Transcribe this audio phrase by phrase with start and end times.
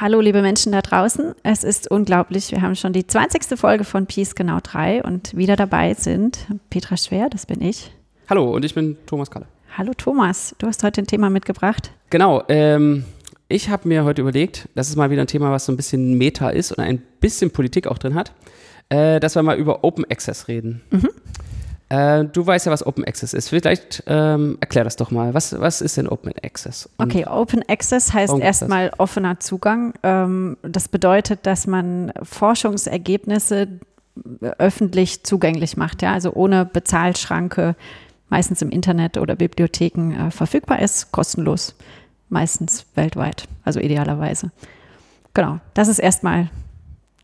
[0.00, 1.34] Hallo, liebe Menschen da draußen.
[1.42, 2.52] Es ist unglaublich.
[2.52, 3.58] Wir haben schon die 20.
[3.58, 7.90] Folge von Peace Genau 3 und wieder dabei sind Petra Schwer, das bin ich.
[8.30, 9.44] Hallo, und ich bin Thomas Kalle.
[9.76, 11.90] Hallo Thomas, du hast heute ein Thema mitgebracht.
[12.08, 13.04] Genau, ähm,
[13.48, 16.16] ich habe mir heute überlegt, das ist mal wieder ein Thema, was so ein bisschen
[16.16, 18.32] Meta ist und ein bisschen Politik auch drin hat,
[18.88, 20.80] äh, dass wir mal über Open Access reden.
[20.90, 21.10] Mhm.
[21.90, 23.48] Äh, du weißt ja, was Open Access ist.
[23.48, 25.34] Vielleicht ähm, erklär das doch mal.
[25.34, 26.88] Was, was ist denn Open Access?
[26.96, 29.92] Und okay, Open Access heißt erstmal offener Zugang.
[30.04, 33.68] Ähm, das bedeutet, dass man Forschungsergebnisse
[34.58, 37.74] öffentlich zugänglich macht, ja, also ohne Bezahlschranke,
[38.28, 41.74] meistens im Internet oder Bibliotheken äh, verfügbar ist, kostenlos,
[42.28, 44.50] meistens weltweit, also idealerweise.
[45.34, 46.50] Genau, das ist erstmal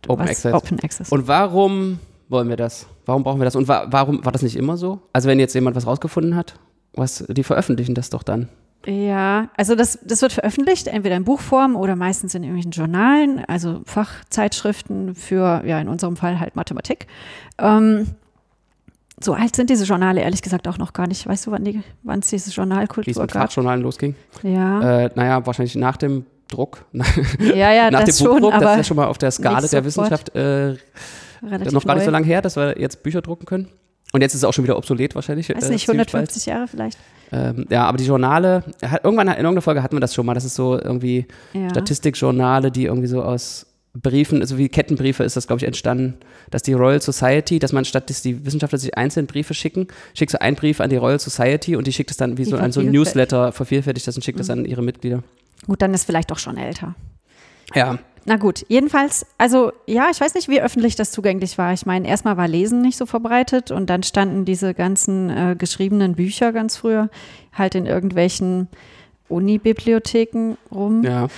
[0.08, 0.54] Open Access.
[0.54, 1.12] Open Access.
[1.12, 2.86] Und warum wollen wir das?
[3.06, 3.56] Warum brauchen wir das?
[3.56, 5.00] Und wa warum war das nicht immer so?
[5.12, 6.54] Also wenn jetzt jemand was rausgefunden hat,
[6.92, 8.48] was, die veröffentlichen das doch dann.
[8.84, 13.80] Ja, also das, das wird veröffentlicht, entweder in Buchform oder meistens in irgendwelchen Journalen, also
[13.84, 17.06] Fachzeitschriften für, ja, in unserem Fall halt Mathematik.
[17.58, 18.06] Ähm,
[19.20, 21.26] so alt sind diese Journale ehrlich gesagt auch noch gar nicht.
[21.26, 21.82] Weißt du, wann die,
[22.20, 23.44] es diese Journalkultur Wie es mit gab?
[23.44, 24.14] Fachjournalen losging?
[24.42, 25.04] Ja.
[25.04, 26.84] Äh, naja, wahrscheinlich nach dem Druck.
[27.40, 29.30] Ja, ja, nach das dem Buchdruck, schon, aber das ist ja schon mal auf der
[29.30, 30.76] Skala der Wissenschaft äh,
[31.46, 32.00] Relativ noch gar neu.
[32.00, 33.68] nicht so lange her, dass wir jetzt Bücher drucken können.
[34.12, 35.48] Und jetzt ist es auch schon wieder obsolet wahrscheinlich.
[35.48, 36.46] Weiß nicht, 150 bald.
[36.46, 36.98] Jahre vielleicht.
[37.32, 40.34] Ähm, ja, aber die Journale, hat, irgendwann in irgendeiner Folge hatten wir das schon mal,
[40.34, 41.70] das ist so irgendwie ja.
[41.70, 43.66] Statistikjournale, die irgendwie so aus
[44.00, 46.18] Briefen, also wie Kettenbriefe ist das, glaube ich, entstanden,
[46.50, 50.32] dass die Royal Society, dass man statt, dass die Wissenschaftler sich einzeln Briefe schicken, schickt
[50.32, 52.58] so einen Brief an die Royal Society und die schickt es dann wie die so
[52.58, 54.40] an so ein Newsletter, vervielfältigt das und schickt mhm.
[54.40, 55.22] das an ihre Mitglieder.
[55.66, 56.94] Gut, dann ist vielleicht auch schon älter.
[57.74, 57.98] Ja.
[58.28, 61.72] Na gut, jedenfalls, also ja, ich weiß nicht, wie öffentlich das zugänglich war.
[61.72, 66.16] Ich meine, erstmal war Lesen nicht so verbreitet und dann standen diese ganzen äh, geschriebenen
[66.16, 67.08] Bücher ganz früher
[67.52, 68.66] halt in irgendwelchen
[69.28, 71.04] Unibibliotheken rum.
[71.04, 71.28] Ja.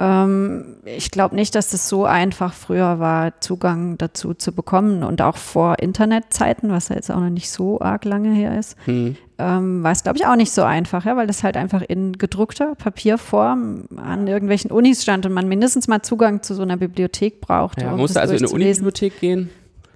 [0.00, 5.20] Ähm, ich glaube nicht, dass das so einfach früher war, Zugang dazu zu bekommen und
[5.22, 9.16] auch vor Internetzeiten, was ja jetzt auch noch nicht so arg lange her ist, hm.
[9.38, 12.12] ähm, war es, glaube ich, auch nicht so einfach, ja, weil das halt einfach in
[12.12, 17.40] gedruckter Papierform an irgendwelchen Unis stand und man mindestens mal Zugang zu so einer Bibliothek
[17.40, 17.82] braucht.
[17.82, 19.50] Ja, um musste also in eine Unibibliothek gehen.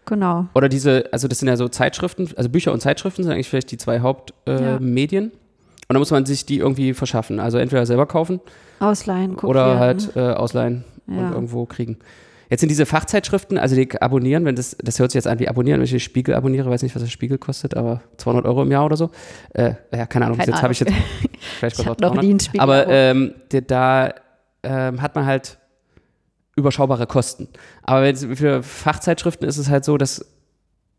[0.04, 0.46] Genau.
[0.54, 3.70] Oder diese, also das sind ja so Zeitschriften, also Bücher und Zeitschriften sind eigentlich vielleicht
[3.70, 5.24] die zwei Hauptmedien.
[5.26, 5.41] Äh, ja.
[5.92, 7.38] Und dann muss man sich die irgendwie verschaffen.
[7.38, 8.40] Also entweder selber kaufen.
[8.80, 9.50] Ausleihen, kopieren.
[9.50, 11.18] Oder halt äh, ausleihen ja.
[11.18, 11.98] und irgendwo kriegen.
[12.48, 15.48] Jetzt sind diese Fachzeitschriften, also die abonnieren, wenn das, das hört sich jetzt an wie
[15.48, 18.62] abonnieren, wenn ich den Spiegel abonniere, weiß nicht, was der Spiegel kostet, aber 200 Euro
[18.62, 19.10] im Jahr oder so.
[19.52, 20.94] Äh, ja, keine Ahnung, keine jetzt habe ich jetzt,
[21.58, 23.34] vielleicht ich noch nie einen Spiegel Aber ähm,
[23.66, 24.14] da
[24.62, 25.58] ähm, hat man halt
[26.56, 27.48] überschaubare Kosten.
[27.82, 30.24] Aber für Fachzeitschriften ist es halt so, dass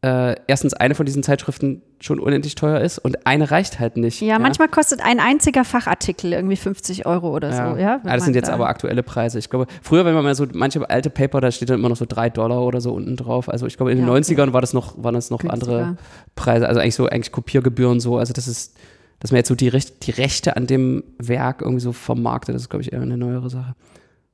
[0.04, 4.20] äh, erstens eine von diesen Zeitschriften schon unendlich teuer ist und eine reicht halt nicht.
[4.20, 4.40] Ja, ja?
[4.40, 7.56] manchmal kostet ein einziger Fachartikel irgendwie 50 Euro oder ja.
[7.56, 7.78] so.
[7.80, 9.40] Ja, ja das sind jetzt da aber aktuelle Preise.
[9.40, 11.96] Ich glaube, früher, wenn man mal so manche alte Paper, da steht dann immer noch
[11.96, 13.48] so drei Dollar oder so unten drauf.
[13.48, 15.96] Also ich glaube, in den ja, 90ern war das noch, waren das noch andere
[16.36, 16.68] Preise.
[16.68, 18.18] Also eigentlich so, eigentlich Kopiergebühren so.
[18.18, 18.78] Also das ist,
[19.22, 22.64] dass man jetzt so die, Recht, die Rechte an dem Werk irgendwie so vermarktet, das
[22.64, 23.74] ist, glaube ich, eher eine neuere Sache.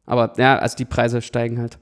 [0.08, 1.78] Aber ja, also die Preise steigen halt.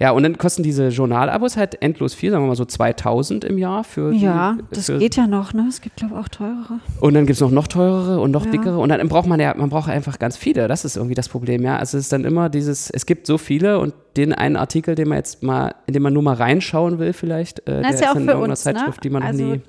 [0.00, 3.58] Ja, und dann kosten diese Journalabos halt endlos viel, sagen wir mal so 2000 im
[3.58, 5.66] Jahr für Ja, die, das für geht ja noch, ne?
[5.68, 6.80] Es gibt, glaube ich, auch teurere.
[7.00, 8.50] Und dann gibt es noch, noch teurere und noch ja.
[8.50, 8.78] dickere.
[8.78, 10.68] Und dann braucht man ja, man braucht einfach ganz viele.
[10.68, 11.76] Das ist irgendwie das Problem, ja.
[11.76, 15.08] Also es ist dann immer dieses, es gibt so viele und den einen Artikel, den
[15.08, 18.12] man jetzt mal, in den man nur mal reinschauen will, vielleicht, äh, das ist ja
[18.12, 19.00] auch für uns, Zeitschrift, ne?
[19.02, 19.60] die man also, nie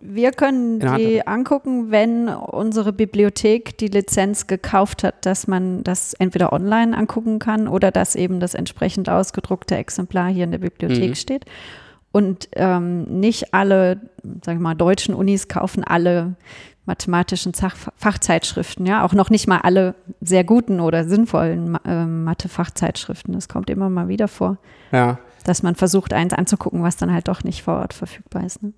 [0.00, 6.52] wir können die angucken, wenn unsere Bibliothek die Lizenz gekauft hat, dass man das entweder
[6.52, 11.14] online angucken kann oder dass eben das entsprechend ausgedruckte Exemplar hier in der Bibliothek mhm.
[11.14, 11.44] steht.
[12.12, 14.00] Und ähm, nicht alle,
[14.44, 16.34] sagen wir mal, deutschen Unis kaufen alle
[16.86, 23.34] mathematischen Fachzeitschriften, ja, auch noch nicht mal alle sehr guten oder sinnvollen äh, Mathe-Fachzeitschriften.
[23.34, 24.56] Das kommt immer mal wieder vor,
[24.90, 25.18] ja.
[25.44, 28.62] dass man versucht, eins anzugucken, was dann halt doch nicht vor Ort verfügbar ist.
[28.62, 28.72] Ne?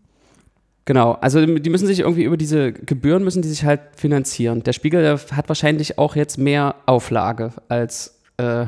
[0.85, 4.65] Genau, also die müssen sich irgendwie über diese Gebühren müssen die sich halt finanzieren.
[4.65, 8.63] Der Spiegel hat wahrscheinlich auch jetzt mehr Auflage als äh,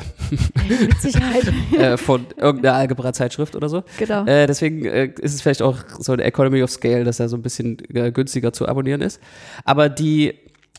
[1.77, 3.83] äh, von irgendeiner Algebra-Zeitschrift oder so.
[3.99, 4.25] Genau.
[4.27, 7.37] Äh, deswegen äh, ist es vielleicht auch so eine Economy of Scale, dass er so
[7.37, 9.21] ein bisschen äh, günstiger zu abonnieren ist.
[9.65, 10.35] Aber die,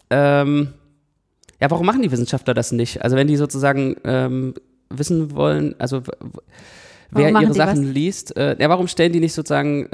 [0.09, 0.73] ähm,
[1.59, 3.01] ja, warum machen die Wissenschaftler das nicht?
[3.03, 4.53] Also wenn die sozusagen ähm,
[4.89, 6.03] wissen wollen, also
[7.11, 7.93] wer ihre Sachen was?
[7.93, 9.89] liest, äh, ja, warum stellen die nicht sozusagen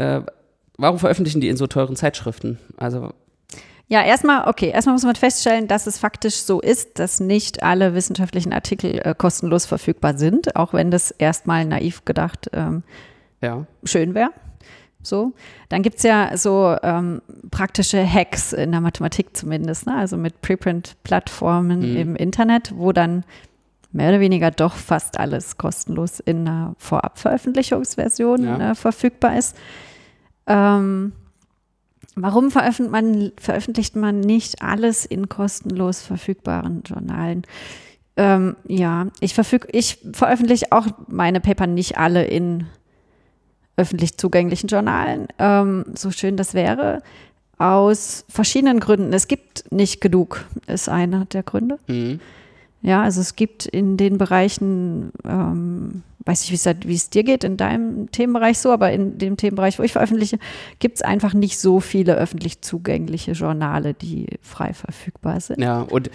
[0.82, 2.60] warum veröffentlichen die in so teuren Zeitschriften?
[2.78, 3.14] Also
[3.92, 7.94] ja, erstmal, okay, erstmal muss man feststellen, dass es faktisch so ist, dass nicht alle
[7.94, 12.84] wissenschaftlichen Artikel äh, kostenlos verfügbar sind, auch wenn das erstmal naiv gedacht ähm,
[13.42, 13.66] ja.
[13.84, 14.30] schön wäre.
[15.04, 15.34] So,
[15.68, 19.98] dann gibt es ja so ähm, praktische Hacks in der Mathematik zumindest, ne?
[19.98, 21.98] also mit Preprint-Plattformen mhm.
[21.98, 23.26] im Internet, wo dann
[23.92, 28.72] mehr oder weniger doch fast alles kostenlos in einer Vorabveröffentlichungsversion ja.
[28.72, 29.58] äh, verfügbar ist.
[30.48, 31.14] Ähm,
[32.16, 37.44] warum veröffentlicht man, veröffentlicht man nicht alles in kostenlos verfügbaren Journalen?
[38.18, 42.66] Ähm, ja, ich, verfüg, ich veröffentliche auch meine Paper nicht alle in
[43.78, 47.02] öffentlich zugänglichen Journalen, ähm, so schön das wäre,
[47.58, 49.14] aus verschiedenen Gründen.
[49.14, 51.80] Es gibt nicht genug, ist einer der Gründe.
[51.88, 52.20] Mhm.
[52.82, 57.58] Ja, also es gibt in den Bereichen, ähm, weiß ich, wie es dir geht, in
[57.58, 60.38] deinem Themenbereich so, aber in dem Themenbereich, wo ich veröffentliche,
[60.80, 65.62] gibt es einfach nicht so viele öffentlich zugängliche Journale, die frei verfügbar sind.
[65.62, 66.10] Ja, und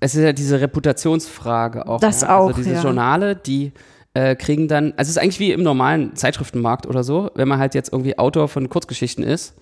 [0.00, 2.00] es ist ja diese Reputationsfrage auch.
[2.00, 2.28] Das ja?
[2.28, 2.48] Also auch.
[2.48, 2.82] Also diese ja.
[2.82, 3.72] Journale, die
[4.14, 7.58] äh, kriegen dann, also es ist eigentlich wie im normalen Zeitschriftenmarkt oder so, wenn man
[7.58, 9.54] halt jetzt irgendwie Autor von Kurzgeschichten ist.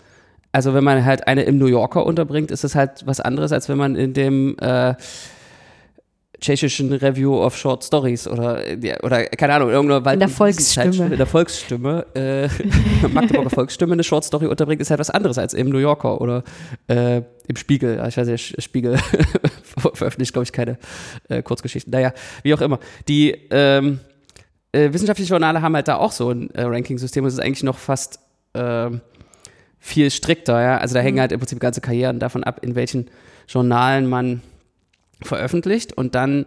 [0.53, 3.69] Also wenn man halt eine im New Yorker unterbringt, ist es halt was anderes, als
[3.69, 4.95] wenn man in dem äh,
[6.41, 8.63] tschechischen Review of Short Stories oder,
[9.03, 11.07] oder keine Ahnung, irgendeiner Wald In der Volksstimme.
[11.07, 12.49] In der Volksstimme, äh,
[13.09, 16.45] Magdeburger Volksstimme eine Short Story unterbringt, ist halt was anderes als im New Yorker oder
[16.89, 18.03] äh, im Spiegel.
[18.09, 18.99] Ich weiß nicht, Spiegel
[19.63, 20.79] veröffentlicht, glaube ich, keine
[21.29, 21.91] äh, Kurzgeschichten.
[21.91, 22.13] Naja,
[22.43, 22.81] wie auch immer.
[23.09, 24.01] Die ähm,
[24.73, 27.63] äh, wissenschaftliche Journale haben halt da auch so ein äh, Ranking-System und es ist eigentlich
[27.63, 28.21] noch fast
[28.55, 29.01] ähm,
[29.79, 30.79] viel strikter, ja.
[30.79, 31.21] Also da hängen mhm.
[31.21, 33.11] halt im Prinzip ganze Karrieren davon ab, in welchen
[33.49, 34.43] Journalen man
[35.23, 36.47] veröffentlicht und dann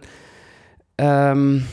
[0.98, 1.66] ähm,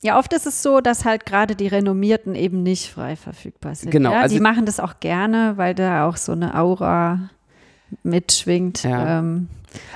[0.00, 3.90] ja, oft ist es so, dass halt gerade die Renommierten eben nicht frei verfügbar sind.
[3.90, 4.12] Genau.
[4.12, 4.20] Ja?
[4.20, 7.30] Also die machen das auch gerne, weil da auch so eine Aura
[8.04, 8.84] mitschwingt.
[8.84, 9.18] Ja.
[9.18, 9.48] Ähm,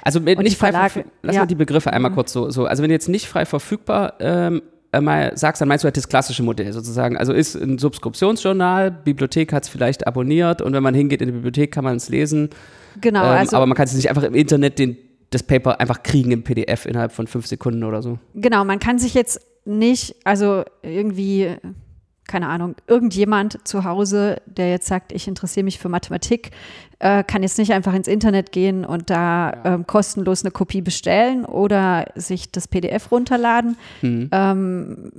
[0.02, 1.42] also mit nicht frei verfügbar, lass ja.
[1.42, 2.16] mal die Begriffe einmal mhm.
[2.16, 2.66] kurz so, so.
[2.66, 6.08] Also wenn jetzt nicht frei verfügbar ähm, äh, mal sagst, dann meinst du halt das
[6.08, 7.16] klassische Modell sozusagen.
[7.16, 11.32] Also ist ein Subskriptionsjournal, Bibliothek hat es vielleicht abonniert und wenn man hingeht in die
[11.32, 12.50] Bibliothek, kann man es lesen.
[13.00, 13.22] Genau.
[13.22, 14.96] Ähm, also aber man kann es nicht einfach im Internet den
[15.32, 18.18] das Paper einfach kriegen im PDF innerhalb von fünf Sekunden oder so.
[18.34, 21.56] Genau, man kann sich jetzt nicht, also irgendwie,
[22.28, 26.50] keine Ahnung, irgendjemand zu Hause, der jetzt sagt, ich interessiere mich für Mathematik,
[27.02, 31.44] äh, kann jetzt nicht einfach ins Internet gehen und da ähm, kostenlos eine Kopie bestellen
[31.44, 33.76] oder sich das PDF runterladen.
[34.02, 34.28] Mhm.
[34.30, 35.12] Ähm,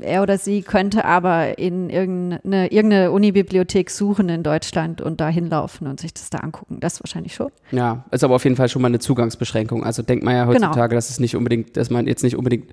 [0.00, 5.86] er oder sie könnte aber in irgendeine, irgendeine Unibibliothek suchen in Deutschland und da hinlaufen
[5.86, 6.78] und sich das da angucken.
[6.80, 7.50] Das wahrscheinlich schon.
[7.72, 9.84] Ja, ist aber auf jeden Fall schon mal eine Zugangsbeschränkung.
[9.84, 10.54] Also denkt man ja genau.
[10.54, 10.96] heutzutage, genau.
[10.96, 12.72] dass es nicht unbedingt, dass man jetzt nicht unbedingt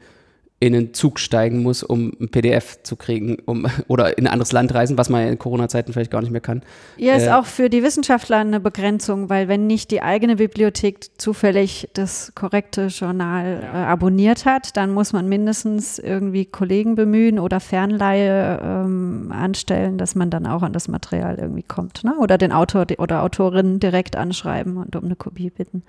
[0.62, 4.54] in einen Zug steigen muss, um ein PDF zu kriegen um, oder in ein anderes
[4.54, 6.62] Land reisen, was man ja in Corona-Zeiten vielleicht gar nicht mehr kann.
[6.98, 11.20] Ja, ist äh, auch für die Wissenschaftler eine Begrenzung, weil wenn nicht die eigene Bibliothek
[11.20, 17.60] zufällig das korrekte Journal äh, abonniert hat, dann muss man mindestens irgendwie Kollegen bemühen oder
[17.60, 22.06] Fernleihe ähm, anstellen, dass man dann auch an das Material irgendwie kommt.
[22.06, 22.16] Ne?
[22.18, 25.84] Oder den Autor oder Autorin direkt anschreiben und um eine Kopie bitten.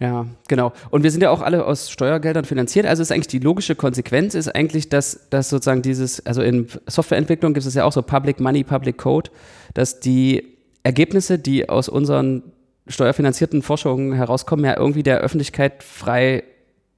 [0.00, 0.72] Ja, genau.
[0.90, 2.86] Und wir sind ja auch alle aus Steuergeldern finanziert.
[2.86, 7.52] Also ist eigentlich die logische Konsequenz ist eigentlich, dass, dass sozusagen dieses, also in Softwareentwicklung
[7.52, 9.30] gibt es ja auch so Public Money, Public Code,
[9.74, 12.42] dass die Ergebnisse, die aus unseren
[12.86, 16.44] steuerfinanzierten Forschungen herauskommen, ja irgendwie der Öffentlichkeit frei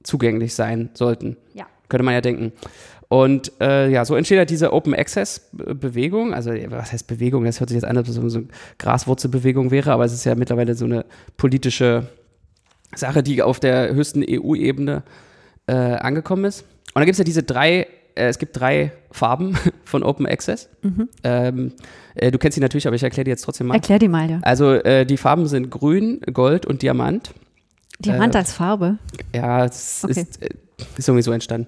[0.03, 1.37] zugänglich sein sollten.
[1.53, 1.65] Ja.
[1.89, 2.53] Könnte man ja denken.
[3.09, 6.33] Und äh, ja, so entsteht halt diese Open Access Bewegung.
[6.33, 7.43] Also, was heißt Bewegung?
[7.43, 8.47] Das hört sich jetzt an, als ob es so eine
[8.77, 11.03] Graswurzelbewegung wäre, aber es ist ja mittlerweile so eine
[11.35, 12.07] politische
[12.95, 15.03] Sache, die auf der höchsten EU-Ebene
[15.67, 16.61] äh, angekommen ist.
[16.61, 20.69] Und dann gibt es ja diese drei, äh, es gibt drei Farben von Open Access.
[20.81, 21.09] Mhm.
[21.23, 21.73] Ähm,
[22.15, 23.75] äh, du kennst sie natürlich, aber ich erkläre die jetzt trotzdem mal.
[23.75, 24.39] Erklär die mal, ja.
[24.41, 27.33] Also äh, die Farben sind Grün, Gold und Diamant.
[27.99, 28.97] Diamant äh, als Farbe?
[29.33, 30.21] Ja, es okay.
[30.21, 30.49] ist, äh,
[30.97, 31.67] ist irgendwie so entstanden.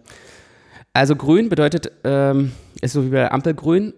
[0.92, 3.94] Also Grün bedeutet, ähm, ist so wie bei Ampelgrün,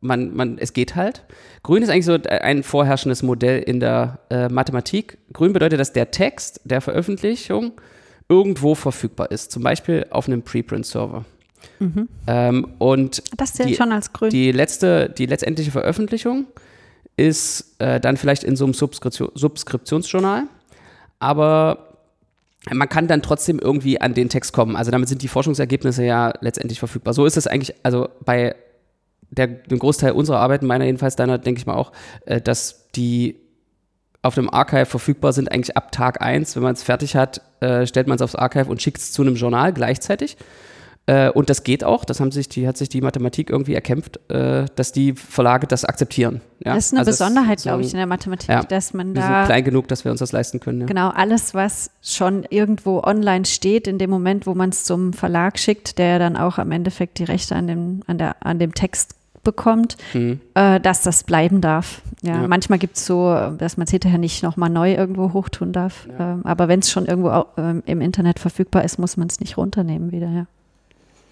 [0.00, 1.24] man, man, es geht halt.
[1.62, 5.18] Grün ist eigentlich so ein vorherrschendes Modell in der äh, Mathematik.
[5.32, 7.72] Grün bedeutet, dass der Text der Veröffentlichung
[8.28, 11.24] irgendwo verfügbar ist, zum Beispiel auf einem Preprint-Server.
[11.78, 12.08] Mhm.
[12.26, 14.30] Ähm, und das zählt die, schon als grün.
[14.30, 16.46] Die letzte, die letztendliche Veröffentlichung
[17.16, 20.44] ist äh, dann vielleicht in so einem Subskription, Subskriptionsjournal,
[21.18, 21.96] aber
[22.70, 24.76] man kann dann trotzdem irgendwie an den Text kommen.
[24.76, 27.14] Also damit sind die Forschungsergebnisse ja letztendlich verfügbar.
[27.14, 28.54] So ist es eigentlich, also bei
[29.30, 31.92] der, den Großteil unserer Arbeit, meiner jedenfalls, deiner, denke ich mal auch,
[32.26, 33.36] äh, dass die
[34.22, 36.56] auf dem Archive verfügbar sind, eigentlich ab Tag 1.
[36.56, 39.22] Wenn man es fertig hat, äh, stellt man es aufs Archive und schickt es zu
[39.22, 40.36] einem Journal gleichzeitig.
[41.06, 44.20] Äh, und das geht auch, das haben sich die, hat sich die Mathematik irgendwie erkämpft,
[44.30, 46.42] äh, dass die Verlage das akzeptieren.
[46.62, 46.74] Ja?
[46.74, 49.20] Das ist eine also Besonderheit, glaube ich, in der Mathematik, ja, dass man da.
[49.20, 50.82] Wir sind klein genug, dass wir uns das leisten können.
[50.82, 50.86] Ja.
[50.86, 55.58] Genau, alles, was schon irgendwo online steht, in dem Moment, wo man es zum Verlag
[55.58, 59.16] schickt, der dann auch am Endeffekt die Rechte an dem, an der, an dem Text
[59.42, 60.40] bekommt, mhm.
[60.54, 62.02] äh, dass das bleiben darf.
[62.22, 62.48] Ja, ja.
[62.48, 66.06] manchmal gibt es so, dass man es hinterher nicht nochmal neu irgendwo hochtun darf.
[66.18, 66.32] Ja.
[66.32, 69.40] Ähm, aber wenn es schon irgendwo auch, ähm, im Internet verfügbar ist, muss man es
[69.40, 70.46] nicht runternehmen wieder, ja.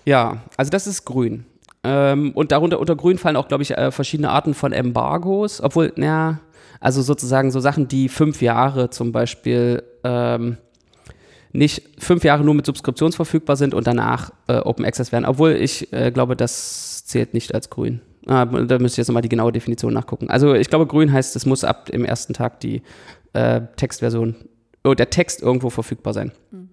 [0.05, 1.45] Ja, also das ist grün.
[1.85, 5.93] Ähm, und darunter unter grün fallen auch, glaube ich, äh, verschiedene Arten von Embargos, obwohl,
[5.97, 6.39] naja,
[6.81, 10.57] also sozusagen so Sachen, die fünf Jahre zum Beispiel ähm,
[11.53, 15.25] nicht fünf Jahre nur mit Subskriptions verfügbar sind und danach äh, Open Access werden.
[15.25, 18.01] Obwohl ich äh, glaube, das zählt nicht als grün.
[18.27, 20.29] Ah, da müsste ich jetzt nochmal die genaue Definition nachgucken.
[20.29, 22.83] Also ich glaube, grün heißt, es muss ab dem ersten Tag die
[23.33, 24.37] äh, Textversion,
[24.85, 26.33] oh, der Text irgendwo verfügbar sein.
[26.51, 26.69] Mhm.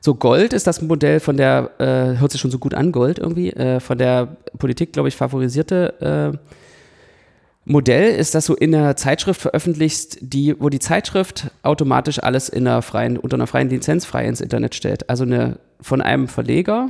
[0.00, 3.18] So, Gold ist das Modell von der, äh, hört sich schon so gut an, Gold
[3.18, 6.38] irgendwie, äh, von der Politik, glaube ich, favorisierte äh,
[7.64, 12.66] Modell ist, dass du in einer Zeitschrift veröffentlichst, die, wo die Zeitschrift automatisch alles in
[12.66, 15.10] einer freien, unter einer freien Lizenz frei ins Internet stellt.
[15.10, 16.88] Also eine von einem Verleger,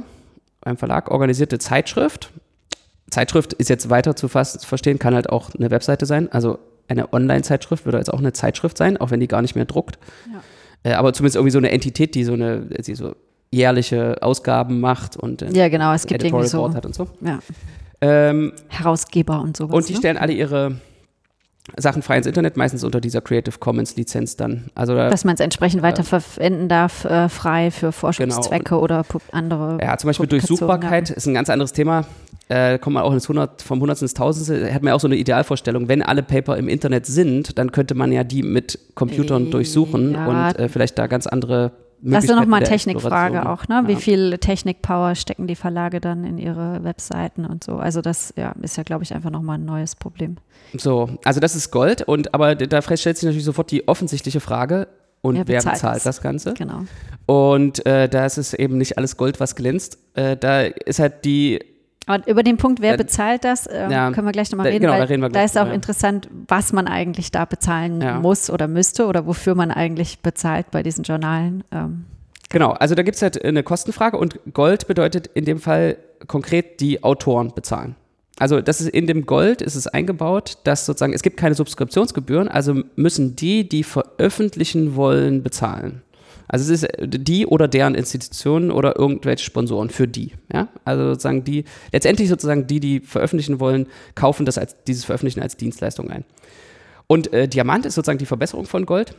[0.62, 2.30] einem Verlag organisierte Zeitschrift.
[3.10, 6.30] Zeitschrift ist jetzt weiter zu verstehen, kann halt auch eine Webseite sein.
[6.30, 9.64] Also eine Online-Zeitschrift würde jetzt auch eine Zeitschrift sein, auch wenn die gar nicht mehr
[9.64, 9.98] druckt.
[10.32, 10.40] Ja.
[10.90, 13.14] Äh, aber zumindest irgendwie so eine Entität, die so eine, die so
[13.50, 17.08] jährliche Ausgaben macht und ja genau, es gibt irgendwie so, hat und so.
[17.22, 17.38] Ja.
[18.00, 19.74] Ähm, Herausgeber und sowas.
[19.74, 19.98] Und die ne?
[19.98, 20.76] stellen alle ihre
[21.76, 24.70] Sachen frei ins Internet, meistens unter dieser Creative Commons Lizenz dann.
[24.74, 28.82] Also da, Dass man es entsprechend weiterverwenden darf, äh, frei für Forschungszwecke genau.
[28.82, 29.78] oder andere.
[29.80, 32.04] Ja, zum Beispiel Durchsuchbarkeit ist ein ganz anderes Thema.
[32.48, 35.06] Äh, kommt man auch ins 100, vom Hundertsten ins Tausendste, hat man ja auch so
[35.06, 35.88] eine Idealvorstellung.
[35.88, 40.14] Wenn alle Paper im Internet sind, dann könnte man ja die mit Computern äh, durchsuchen
[40.14, 40.26] ja.
[40.26, 43.84] und äh, vielleicht da ganz andere das ist ja nochmal eine Technikfrage auch, ne?
[43.86, 47.76] Wie viel Technikpower stecken die Verlage dann in ihre Webseiten und so?
[47.76, 50.36] Also das ja, ist ja, glaube ich, einfach nochmal ein neues Problem.
[50.76, 54.88] So, also das ist Gold und aber da stellt sich natürlich sofort die offensichtliche Frage,
[55.20, 56.54] und wer bezahlt, wer bezahlt das Ganze?
[56.54, 56.84] Genau.
[57.26, 59.98] Und äh, da ist es eben nicht alles Gold, was glänzt.
[60.14, 61.60] Äh, da ist halt die
[62.08, 64.86] aber über den Punkt, wer bezahlt das, äh, ja, können wir gleich nochmal reden.
[64.86, 65.74] Genau, da, reden wir gleich, da ist auch ja.
[65.74, 68.18] interessant, was man eigentlich da bezahlen ja.
[68.18, 71.64] muss oder müsste oder wofür man eigentlich bezahlt bei diesen Journalen.
[71.70, 72.06] Ähm.
[72.48, 76.80] Genau, also da gibt es halt eine Kostenfrage und Gold bedeutet in dem Fall konkret
[76.80, 77.94] die Autoren bezahlen.
[78.38, 82.48] Also das ist in dem Gold ist es eingebaut, dass sozusagen es gibt keine Subskriptionsgebühren,
[82.48, 86.02] also müssen die, die veröffentlichen wollen, bezahlen.
[86.48, 90.32] Also es ist die oder deren Institutionen oder irgendwelche Sponsoren für die.
[90.52, 90.68] Ja?
[90.84, 95.56] Also sozusagen die, letztendlich sozusagen die, die veröffentlichen wollen, kaufen das als, dieses Veröffentlichen als
[95.56, 96.24] Dienstleistung ein.
[97.06, 99.14] Und äh, Diamant ist sozusagen die Verbesserung von Gold.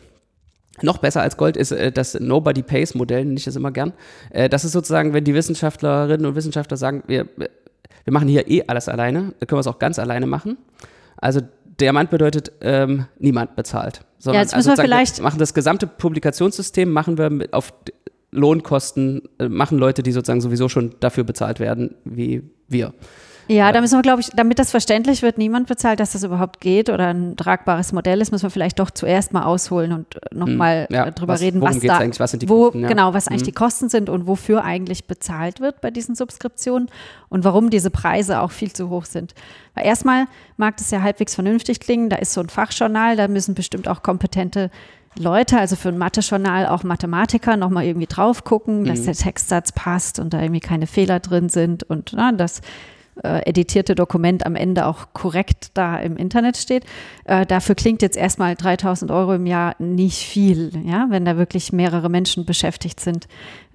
[0.82, 3.94] Noch besser als Gold ist äh, das Nobody Pays Modell, nenne ich das immer gern.
[4.32, 8.64] Äh, das ist sozusagen, wenn die Wissenschaftlerinnen und Wissenschaftler sagen, wir, wir machen hier eh
[8.68, 10.58] alles alleine, dann können wir es auch ganz alleine machen.
[11.18, 11.42] Also
[11.80, 14.02] Diamant bedeutet, ähm, niemand bezahlt.
[14.18, 17.74] Sondern, ja, jetzt müssen also wir vielleicht machen das gesamte Publikationssystem machen wir auf
[18.32, 22.94] Lohnkosten, äh, machen Leute, die sozusagen sowieso schon dafür bezahlt werden, wie wir.
[23.50, 26.62] Ja, da müssen wir, glaube ich, damit das verständlich wird, niemand bezahlt, dass das überhaupt
[26.62, 30.36] geht oder ein tragbares Modell ist, müssen wir vielleicht doch zuerst mal ausholen und äh,
[30.36, 32.88] nochmal hm, ja, äh, drüber was, reden, was da, was sind die wo, Kosten, ja.
[32.88, 33.46] genau, was eigentlich hm.
[33.48, 36.90] die Kosten sind und wofür eigentlich bezahlt wird bei diesen Subskriptionen
[37.30, 39.34] und warum diese Preise auch viel zu hoch sind.
[39.74, 40.26] Weil erstmal
[40.58, 44.04] mag das ja halbwegs vernünftig klingen, da ist so ein Fachjournal, da müssen bestimmt auch
[44.04, 44.70] kompetente
[45.18, 49.06] Leute, also für ein Mathe-Journal auch Mathematiker, nochmal irgendwie drauf gucken, dass mhm.
[49.06, 52.62] der Textsatz passt und da irgendwie keine Fehler drin sind und na, dass
[53.24, 56.86] äh, editierte Dokument am Ende auch korrekt da im Internet steht.
[57.26, 61.72] Äh, dafür klingt jetzt erstmal 3000 Euro im Jahr nicht viel, ja, wenn da wirklich
[61.74, 63.28] mehrere Menschen beschäftigt sind,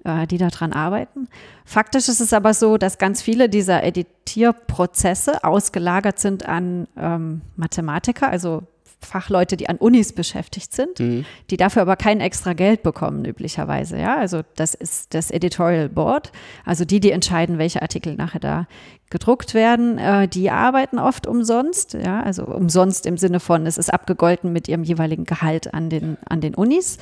[0.03, 1.27] äh, die daran arbeiten.
[1.65, 8.29] Faktisch ist es aber so, dass ganz viele dieser Editierprozesse ausgelagert sind an ähm, Mathematiker,
[8.29, 8.63] also
[9.05, 11.25] Fachleute, die an Unis beschäftigt sind, mhm.
[11.49, 13.97] die dafür aber kein extra Geld bekommen, üblicherweise.
[13.97, 16.31] Ja, also das ist das Editorial Board,
[16.65, 18.67] also die, die entscheiden, welche Artikel nachher da
[19.09, 21.93] gedruckt werden, äh, die arbeiten oft umsonst.
[21.93, 26.17] Ja, also umsonst im Sinne von, es ist abgegolten mit ihrem jeweiligen Gehalt an den,
[26.27, 26.97] an den Unis.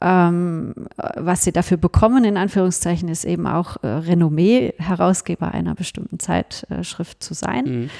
[0.00, 6.18] Ähm, was sie dafür bekommen, in Anführungszeichen, ist eben auch äh, Renommee, Herausgeber einer bestimmten
[6.18, 7.64] Zeitschrift zu sein.
[7.64, 7.90] Mhm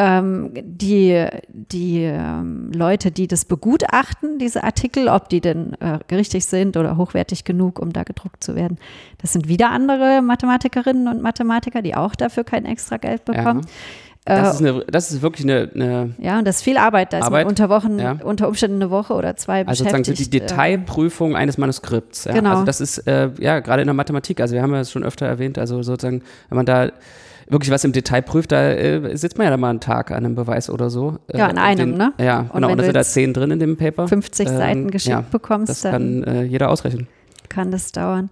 [0.00, 6.46] ähm, die, die ähm, Leute, die das begutachten, diese Artikel, ob die denn äh, richtig
[6.46, 8.78] sind oder hochwertig genug, um da gedruckt zu werden,
[9.20, 13.60] das sind wieder andere Mathematikerinnen und Mathematiker, die auch dafür kein extra Geld bekommen.
[14.26, 14.36] Ja.
[14.36, 17.12] Das, ist eine, das ist wirklich eine, eine Ja, und das ist viel Arbeit.
[17.12, 18.16] Da ist man unter Wochen, ja.
[18.22, 19.94] unter Umständen eine Woche oder zwei also beschäftigt.
[19.94, 22.24] Also sozusagen die Detailprüfung äh, eines Manuskripts.
[22.24, 22.32] Ja.
[22.32, 22.50] Genau.
[22.50, 25.04] Also das ist, äh, ja, gerade in der Mathematik, also wir haben ja das schon
[25.04, 26.90] öfter erwähnt, also sozusagen, wenn man da
[27.50, 30.18] wirklich was im Detail prüft, da äh, sitzt man ja dann mal einen Tag an
[30.18, 31.18] einem Beweis oder so.
[31.28, 32.12] Äh, ja, an einem, den, ne?
[32.18, 32.70] Ja, und genau.
[32.70, 34.08] Und da sind da zehn drin in dem Paper.
[34.08, 35.70] 50 ähm, Seiten geschickt ja, bekommst.
[35.70, 37.08] Das kann äh, jeder ausrechnen.
[37.48, 38.30] Kann das dauern.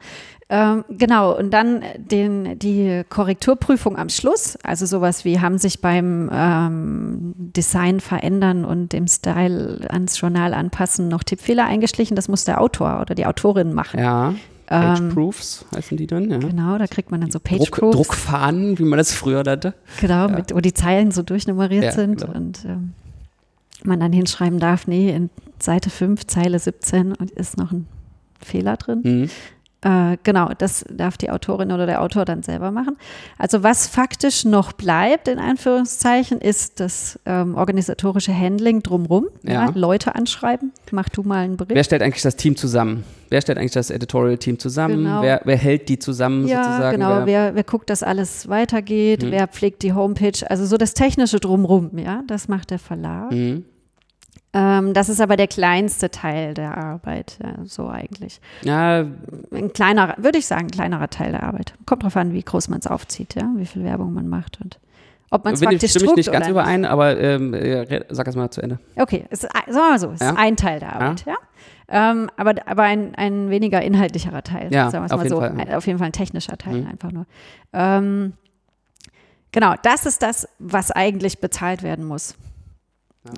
[0.51, 6.31] Ähm, genau, und dann den, die Korrekturprüfung am Schluss, also sowas wie haben sich beim
[6.33, 12.17] ähm, Design verändern und dem Style ans Journal anpassen noch Tippfehler eingeschlichen.
[12.17, 14.01] Das muss der Autor oder die Autorin machen.
[14.01, 14.35] Ja.
[14.69, 16.39] Page ähm, Proofs heißen die dann, ja.
[16.39, 17.97] Genau, da kriegt man dann so Page Druck, Proofs.
[17.97, 19.75] Druckfahnen, wie man das früher nannte.
[20.01, 20.29] Genau, ja.
[20.29, 22.35] mit, wo die Zeilen so durchnummeriert ja, sind genau.
[22.35, 22.93] und ähm,
[23.85, 27.87] man dann hinschreiben darf, nee, in Seite 5, Zeile 17 und ist noch ein
[28.41, 29.01] Fehler drin.
[29.05, 29.31] Mhm.
[29.81, 32.97] Äh, genau, das darf die Autorin oder der Autor dann selber machen.
[33.39, 39.29] Also was faktisch noch bleibt, in Anführungszeichen, ist das ähm, organisatorische Handling drumrum.
[39.45, 39.67] Ja.
[39.67, 41.77] Ja, Leute anschreiben, mach du mal einen Bericht.
[41.77, 43.05] Wer stellt eigentlich das Team zusammen?
[43.31, 45.05] Wer stellt eigentlich das Editorial-Team zusammen?
[45.05, 45.23] Genau.
[45.23, 46.97] Wer, wer, hält die zusammen ja, sozusagen?
[46.97, 49.23] Genau, wer, wer, wer guckt, dass alles weitergeht?
[49.23, 49.31] Hm.
[49.31, 50.49] Wer pflegt die Homepage?
[50.49, 53.31] Also so das Technische drumrum, ja, das macht der Verlag.
[53.31, 53.65] Hm.
[54.55, 58.41] Ähm, das ist aber der kleinste Teil der Arbeit, ja, so eigentlich.
[58.63, 59.05] Ja.
[59.53, 61.75] Ein kleinerer, würde ich sagen, ein kleinerer Teil der Arbeit.
[61.85, 64.79] Kommt drauf an, wie groß man es aufzieht, ja, wie viel Werbung man macht und
[65.31, 67.55] ob man es faktisch stimme ich nicht ganz überein, aber ähm,
[68.09, 68.79] sag es mal zu Ende.
[68.97, 70.31] Okay, es ist, sagen wir mal so, es ja?
[70.31, 71.33] ist ein Teil der Arbeit, ja.
[71.33, 71.39] ja?
[72.11, 75.41] Ähm, aber aber ein, ein weniger inhaltlicherer Teil, ja, sagen wir es mal so.
[75.41, 76.87] Fall, Auf jeden Fall ein technischer Teil, mhm.
[76.87, 77.27] einfach nur.
[77.73, 78.35] Ähm,
[79.53, 82.35] genau, das ist das, was eigentlich bezahlt werden muss.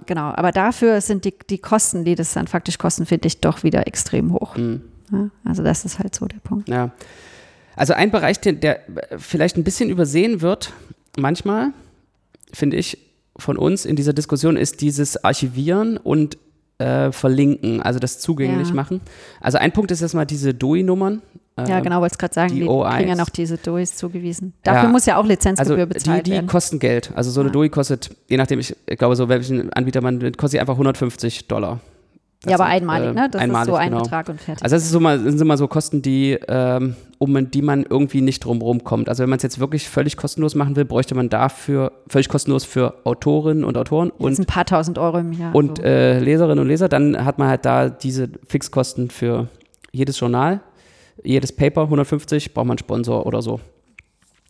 [0.06, 3.62] Genau, aber dafür sind die, die Kosten, die das dann faktisch kosten, finde ich doch
[3.62, 4.56] wieder extrem hoch.
[4.56, 4.82] Mhm.
[5.10, 6.68] Ja, also das ist halt so der Punkt.
[6.68, 6.90] Ja.
[7.76, 8.80] Also ein Bereich, der, der
[9.16, 10.72] vielleicht ein bisschen übersehen wird,
[11.18, 11.72] manchmal,
[12.52, 12.98] finde ich,
[13.36, 16.36] von uns in dieser Diskussion, ist dieses Archivieren und
[16.78, 18.74] äh, verlinken, also das zugänglich ja.
[18.74, 19.00] machen.
[19.40, 21.22] Also ein Punkt ist erstmal diese DOI-Nummern,
[21.68, 24.52] ja, ähm, genau, wollte es gerade sagen, die, die kriegen ja noch diese DOIs zugewiesen.
[24.62, 26.46] Dafür ja, muss ja auch Lizenzgebühr also bezahlt die, die werden.
[26.46, 27.10] Die kosten Geld.
[27.14, 27.52] Also so eine ja.
[27.52, 31.48] DOI kostet, je nachdem, ich, ich glaube, so welchen Anbieter man, kostet sie einfach 150
[31.48, 31.80] Dollar.
[32.42, 33.28] Das ja, aber einmalig, ne?
[33.30, 34.02] Das einmalig, ist so ein genau.
[34.02, 34.62] Betrag und fertig.
[34.64, 38.22] Also das ist so mal, sind immer so Kosten, die, ähm, um die man irgendwie
[38.22, 39.10] nicht drumherum kommt.
[39.10, 42.64] Also wenn man es jetzt wirklich völlig kostenlos machen will, bräuchte man dafür völlig kostenlos
[42.64, 45.54] für Autorinnen und Autoren und ein paar tausend Euro im Jahr.
[45.54, 45.84] Und so.
[45.84, 49.48] äh, Leserinnen und Leser, dann hat man halt da diese Fixkosten für
[49.92, 50.60] jedes Journal
[51.22, 53.60] jedes Paper 150, braucht man einen Sponsor oder so.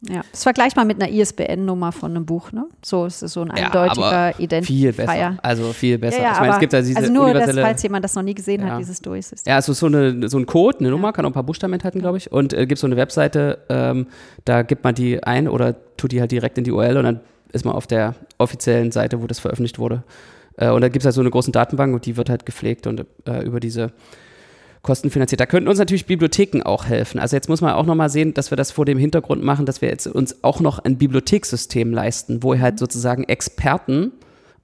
[0.08, 2.64] Ja, das vergleichbar mit einer ISBN-Nummer von einem Buch, ne?
[2.82, 4.94] So ist es so ein eindeutiger ja, Identifier.
[4.94, 5.38] Viel besser.
[5.42, 6.16] Also viel besser.
[6.16, 8.22] Ja, ja, ich meine, es gibt ja diese also nur, dass, falls jemand das noch
[8.22, 8.68] nie gesehen ja.
[8.68, 9.50] hat, dieses DOI-System.
[9.50, 11.98] Ja, also so, eine, so ein Code, eine Nummer, kann auch ein paar Buchstaben enthalten,
[11.98, 12.32] glaube ich.
[12.32, 14.06] Und äh, gibt so eine Webseite, ähm,
[14.46, 17.20] da gibt man die ein oder tut die halt direkt in die URL und dann
[17.52, 20.02] ist man auf der offiziellen Seite, wo das veröffentlicht wurde.
[20.56, 22.86] Äh, und da gibt es halt so eine große Datenbank und die wird halt gepflegt
[22.86, 23.92] und äh, über diese
[24.82, 25.40] kostenfinanziert.
[25.40, 27.20] Da könnten uns natürlich Bibliotheken auch helfen.
[27.20, 29.82] Also jetzt muss man auch nochmal sehen, dass wir das vor dem Hintergrund machen, dass
[29.82, 34.12] wir jetzt uns auch noch ein Bibliothekssystem leisten, wo halt sozusagen Experten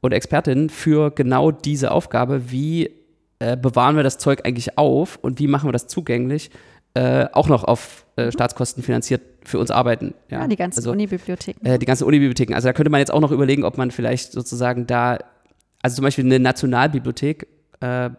[0.00, 2.90] und Expertinnen für genau diese Aufgabe, wie
[3.38, 6.50] äh, bewahren wir das Zeug eigentlich auf und wie machen wir das zugänglich,
[6.94, 10.14] äh, auch noch auf äh, Staatskosten finanziert für uns arbeiten.
[10.30, 11.66] Ja, ja die ganzen also, Unibibliotheken.
[11.66, 12.54] Äh, die ganzen Unibibliotheken.
[12.54, 15.18] Also da könnte man jetzt auch noch überlegen, ob man vielleicht sozusagen da,
[15.82, 17.46] also zum Beispiel eine Nationalbibliothek,
[17.80, 18.10] äh,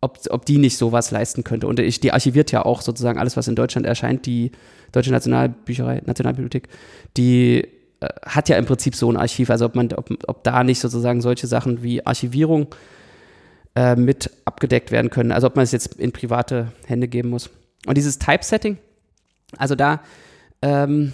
[0.00, 1.66] ob, ob die nicht sowas leisten könnte.
[1.66, 4.26] Und ich, die archiviert ja auch sozusagen alles, was in Deutschland erscheint.
[4.26, 4.52] Die
[4.92, 6.68] Deutsche Nationalbücherei, Nationalbibliothek,
[7.16, 7.66] die
[8.00, 9.50] äh, hat ja im Prinzip so ein Archiv.
[9.50, 12.68] Also ob man, ob, ob da nicht sozusagen solche Sachen wie Archivierung
[13.74, 15.32] äh, mit abgedeckt werden können.
[15.32, 17.50] Also ob man es jetzt in private Hände geben muss.
[17.86, 18.78] Und dieses Typesetting,
[19.56, 20.00] also da
[20.62, 21.12] ähm,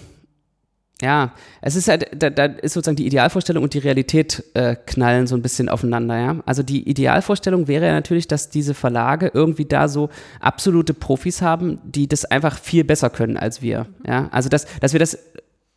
[1.01, 5.27] ja, es ist halt, da, da, ist sozusagen die Idealvorstellung und die Realität äh, knallen
[5.27, 6.35] so ein bisschen aufeinander, ja.
[6.45, 11.79] Also die Idealvorstellung wäre ja natürlich, dass diese Verlage irgendwie da so absolute Profis haben,
[11.83, 14.27] die das einfach viel besser können als wir, ja.
[14.31, 15.13] Also dass, dass wir das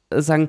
[0.09, 0.49] äh, sagen,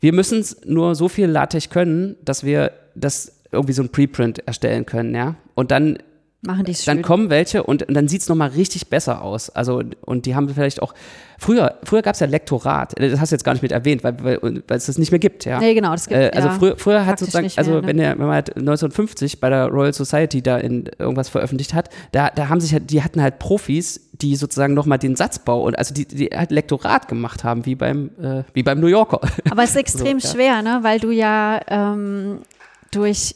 [0.00, 4.84] wir müssen nur so viel LaTeX können, dass wir das irgendwie so ein Preprint erstellen
[4.84, 5.36] können, ja.
[5.54, 5.98] Und dann
[6.46, 9.48] Machen die Dann kommen welche und, und dann sieht es nochmal richtig besser aus.
[9.48, 10.92] Also, und die haben vielleicht auch,
[11.38, 14.22] früher, früher gab es ja Lektorat, das hast du jetzt gar nicht mit erwähnt, weil,
[14.22, 15.58] weil, weil es das nicht mehr gibt, ja.
[15.58, 17.86] Nee, genau, das gibt äh, Also ja, früher, früher hat sozusagen, mehr, also ne?
[17.86, 21.88] wenn, der, wenn man halt 1950 bei der Royal Society da in irgendwas veröffentlicht hat,
[22.12, 25.78] da, da haben sich halt, die hatten halt Profis, die sozusagen nochmal den Satzbau und
[25.78, 29.20] also die, die halt Lektorat gemacht haben, wie beim, äh, wie beim New Yorker.
[29.50, 30.34] Aber es ist extrem so, ja.
[30.34, 30.80] schwer, ne?
[30.82, 32.40] Weil du ja ähm,
[32.90, 33.34] durch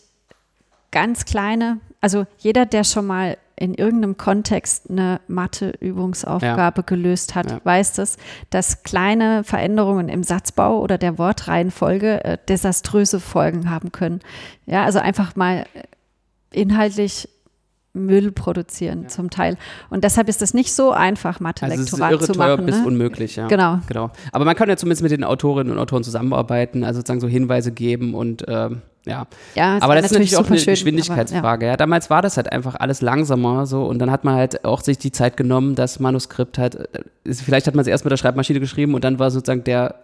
[0.90, 6.86] ganz kleine also jeder, der schon mal in irgendeinem Kontext eine Mathe-Übungsaufgabe ja.
[6.86, 7.60] gelöst hat, ja.
[7.64, 8.16] weiß das,
[8.50, 14.20] dass kleine Veränderungen im Satzbau oder der Wortreihenfolge äh, desaströse Folgen haben können.
[14.66, 15.66] Ja, also einfach mal
[16.52, 17.28] inhaltlich
[17.98, 19.08] Müll produzieren ja.
[19.08, 19.56] zum Teil.
[19.90, 22.66] Und deshalb ist es nicht so einfach, Mathe-Lektorat also zu machen.
[22.66, 22.86] bis ne?
[22.86, 23.46] unmöglich, ja.
[23.48, 23.80] Genau.
[23.86, 24.10] genau.
[24.32, 27.72] Aber man kann ja zumindest mit den Autorinnen und Autoren zusammenarbeiten, also sozusagen so Hinweise
[27.72, 29.26] geben und ähm, ja.
[29.54, 31.46] ja aber das ist natürlich auch eine schön, Geschwindigkeitsfrage.
[31.46, 31.70] Aber, ja.
[31.72, 31.76] ja.
[31.76, 34.98] Damals war das halt einfach alles langsamer so und dann hat man halt auch sich
[34.98, 38.60] die Zeit genommen, das Manuskript halt, äh, vielleicht hat man es erst mit der Schreibmaschine
[38.60, 39.96] geschrieben und dann war sozusagen der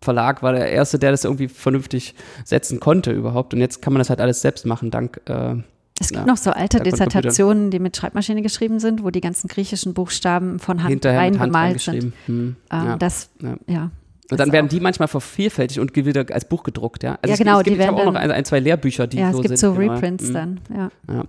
[0.00, 3.52] Verlag war der erste, der das irgendwie vernünftig setzen konnte überhaupt.
[3.52, 5.20] Und jetzt kann man das halt alles selbst machen, dank.
[5.26, 5.56] Äh,
[6.00, 9.48] es gibt ja, noch so alte Dissertationen, die mit Schreibmaschine geschrieben sind, wo die ganzen
[9.48, 12.12] griechischen Buchstaben von Hand reingemalt sind.
[12.26, 13.56] Hm, ähm, ja, das, ja.
[13.66, 13.90] ja.
[14.30, 17.18] Und dann werden die manchmal vervielfältigt und wieder als Buch gedruckt, ja.
[17.22, 17.58] Also ja, genau.
[17.58, 19.50] Es gibt, die werden auch noch ein, ein, zwei Lehrbücher, die ja, so sind.
[19.50, 19.94] Ja, es gibt so genau.
[19.94, 20.38] Reprints genau.
[20.38, 21.24] dann, ja.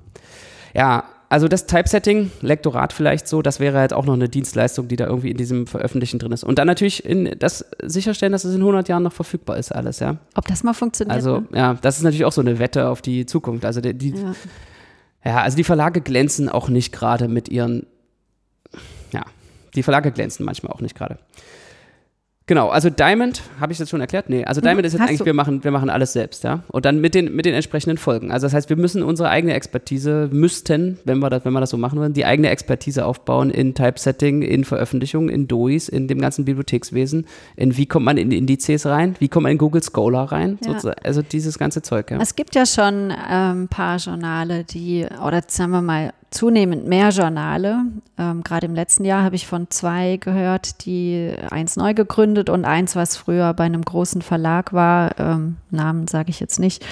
[0.76, 1.04] ja.
[1.32, 5.06] Also das Typesetting, Lektorat vielleicht so, das wäre halt auch noch eine Dienstleistung, die da
[5.06, 6.44] irgendwie in diesem Veröffentlichen drin ist.
[6.44, 10.00] Und dann natürlich in das sicherstellen, dass es in 100 Jahren noch verfügbar ist alles,
[10.00, 10.18] ja.
[10.34, 11.16] Ob das mal funktioniert?
[11.16, 11.48] Also ne?
[11.54, 13.64] ja, das ist natürlich auch so eine Wette auf die Zukunft.
[13.64, 14.34] Also die, die ja.
[15.24, 17.86] ja, also die Verlage glänzen auch nicht gerade mit ihren,
[19.12, 19.24] ja,
[19.76, 21.20] die Verlage glänzen manchmal auch nicht gerade.
[22.50, 24.28] Genau, also Diamond, habe ich das schon erklärt?
[24.28, 26.64] Nee, also Diamond mhm, ist jetzt eigentlich, wir machen, wir machen alles selbst, ja.
[26.70, 28.32] Und dann mit den, mit den entsprechenden Folgen.
[28.32, 31.70] Also das heißt, wir müssen unsere eigene Expertise, müssten, wenn wir das, wenn wir das
[31.70, 36.20] so machen würden, die eigene Expertise aufbauen in Typesetting, in Veröffentlichungen, in DOIs, in dem
[36.20, 40.32] ganzen Bibliothekswesen, in wie kommt man in Indizes rein, wie kommt man in Google Scholar
[40.32, 40.74] rein, ja.
[41.04, 42.18] also dieses ganze Zeug, ja.
[42.20, 47.10] Es gibt ja schon ein ähm, paar Journale, die, oder sagen wir mal, zunehmend mehr
[47.10, 47.86] Journale.
[48.18, 52.66] Ähm, Gerade im letzten Jahr habe ich von zwei gehört, die eins neu gegründet und
[52.66, 56.86] eins, was früher bei einem großen Verlag war, ähm, Namen sage ich jetzt nicht,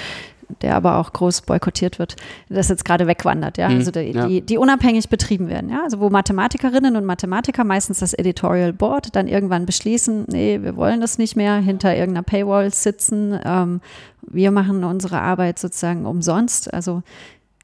[0.61, 2.15] der aber auch groß boykottiert wird,
[2.49, 3.69] das jetzt gerade wegwandert, ja.
[3.69, 4.27] Mhm, also die, ja.
[4.27, 5.83] die, die, unabhängig betrieben werden, ja.
[5.83, 11.01] Also wo Mathematikerinnen und Mathematiker meistens das Editorial Board dann irgendwann beschließen, nee, wir wollen
[11.01, 13.37] das nicht mehr, hinter irgendeiner Paywall sitzen.
[13.43, 13.81] Ähm,
[14.29, 16.73] wir machen unsere Arbeit sozusagen umsonst.
[16.73, 17.03] Also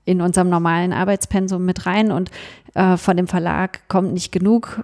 [0.05, 2.29] in unserem normalen Arbeitspensum mit rein und
[2.73, 4.83] äh, von dem Verlag kommt nicht genug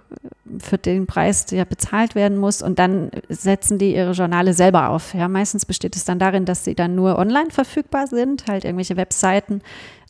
[0.60, 5.14] für den Preis, der bezahlt werden muss und dann setzen die ihre Journale selber auf.
[5.14, 8.98] Ja, meistens besteht es dann darin, dass sie dann nur online verfügbar sind, halt irgendwelche
[8.98, 9.62] Webseiten,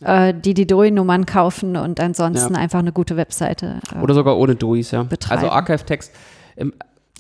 [0.02, 2.60] äh, die die DOI-Nummern kaufen und ansonsten ja.
[2.60, 3.80] einfach eine gute Webseite.
[3.94, 5.04] Äh, Oder sogar ohne DOIs, ja.
[5.04, 5.44] Betreiben.
[5.44, 6.14] Also Archive-Text.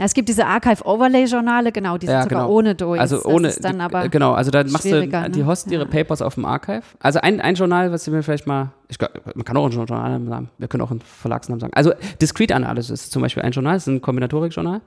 [0.05, 2.53] Es gibt diese Archive-Overlay-Journale, genau, die sind ja, sogar genau.
[2.53, 2.99] ohne DOIs.
[2.99, 5.29] Also ohne, dann aber genau, also dann machst du, ne?
[5.29, 6.83] die hosten ihre Papers auf dem Archive.
[6.99, 8.97] Also ein, ein Journal, was wir vielleicht mal, ich,
[9.35, 11.73] man kann auch einen Journal sagen, wir können auch einen Verlagsnamen sagen.
[11.73, 14.81] Also Discrete Analysis ist zum Beispiel ein Journal, das ist ein Kombinatorik-Journal.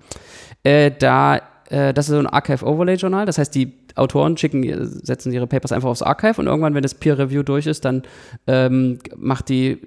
[0.62, 4.64] Äh, da, äh, das ist so ein Archive-Overlay-Journal, das heißt, die Autoren schicken,
[5.04, 8.02] setzen ihre Papers einfach aufs Archive und irgendwann, wenn das Peer-Review durch ist, dann
[8.46, 9.78] ähm, macht die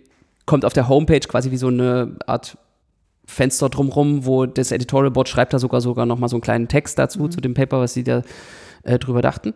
[0.45, 2.57] kommt auf der Homepage quasi wie so eine Art
[3.25, 6.67] Fenster drumrum, wo das Editorial Board schreibt da sogar sogar noch mal so einen kleinen
[6.67, 7.31] Text dazu, mhm.
[7.31, 8.21] zu dem Paper, was sie da
[8.83, 9.53] äh, drüber dachten.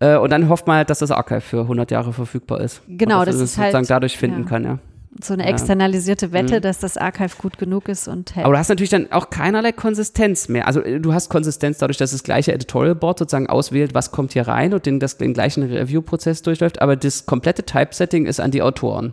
[0.00, 2.82] Äh, und dann hofft man halt, dass das Archive für 100 Jahre verfügbar ist.
[2.88, 4.48] Genau, das ist sozusagen halt, dadurch finden ja.
[4.48, 4.78] kann, ja.
[5.22, 6.62] So eine externalisierte Wette, mhm.
[6.62, 8.46] dass das Archive gut genug ist und hält.
[8.46, 10.66] Aber du hast natürlich dann auch keinerlei Konsistenz mehr.
[10.66, 14.32] Also äh, du hast Konsistenz dadurch, dass das gleiche Editorial Board sozusagen auswählt, was kommt
[14.32, 18.50] hier rein und den, das, den gleichen Review-Prozess durchläuft, aber das komplette Typesetting ist an
[18.50, 19.12] die Autoren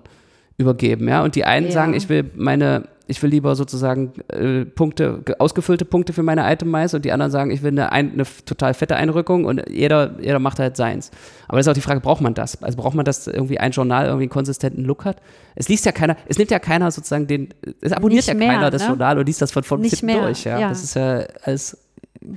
[0.58, 1.24] übergeben, ja.
[1.24, 1.72] Und die einen ja.
[1.74, 6.96] sagen, ich will meine ich will lieber sozusagen äh, Punkte, ausgefüllte Punkte für meine Itemize
[6.96, 10.40] und die anderen sagen, ich will eine, ein, eine total fette Einrückung und jeder, jeder
[10.40, 11.10] macht halt seins.
[11.48, 12.62] Aber das ist auch die Frage, braucht man das?
[12.62, 15.18] Also braucht man, dass irgendwie ein Journal irgendwie einen konsistenten Look hat?
[15.56, 17.50] Es liest ja keiner, es nimmt ja keiner sozusagen den,
[17.82, 18.90] es abonniert Nicht ja mehr, keiner das ne?
[18.90, 19.64] Journal und liest das von,
[20.04, 20.44] mehr, durch.
[20.44, 20.60] Ja.
[20.60, 20.70] ja.
[20.70, 21.78] Das ist ja alles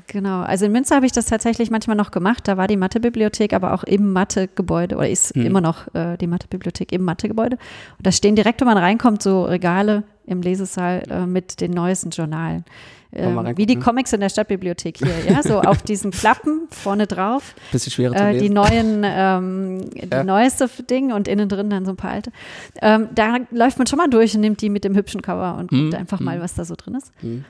[0.06, 2.46] Genau, also in Münster habe ich das tatsächlich manchmal noch gemacht.
[2.46, 5.44] Da war die Mathebibliothek aber auch im Mathegebäude oder ist hm.
[5.44, 7.56] immer noch äh, die Mathebibliothek im Mathegebäude.
[7.98, 12.10] Und da stehen direkt, wenn man reinkommt, so Regale im Lesesaal äh, mit den neuesten
[12.10, 12.64] Journalen.
[13.14, 17.54] Ähm, wie die Comics in der Stadtbibliothek hier, ja, so auf diesen Klappen vorne drauf.
[17.70, 18.38] Bisschen schwerer zu lesen.
[18.38, 20.24] Äh, die neuen, ähm, die ja.
[20.24, 22.32] neueste Ding und innen drin dann so ein paar alte.
[22.80, 25.68] Ähm, da läuft man schon mal durch und nimmt die mit dem hübschen Cover und
[25.68, 25.94] guckt hm.
[25.94, 26.42] einfach mal, hm.
[26.42, 27.12] was da so drin ist.
[27.20, 27.44] Hm.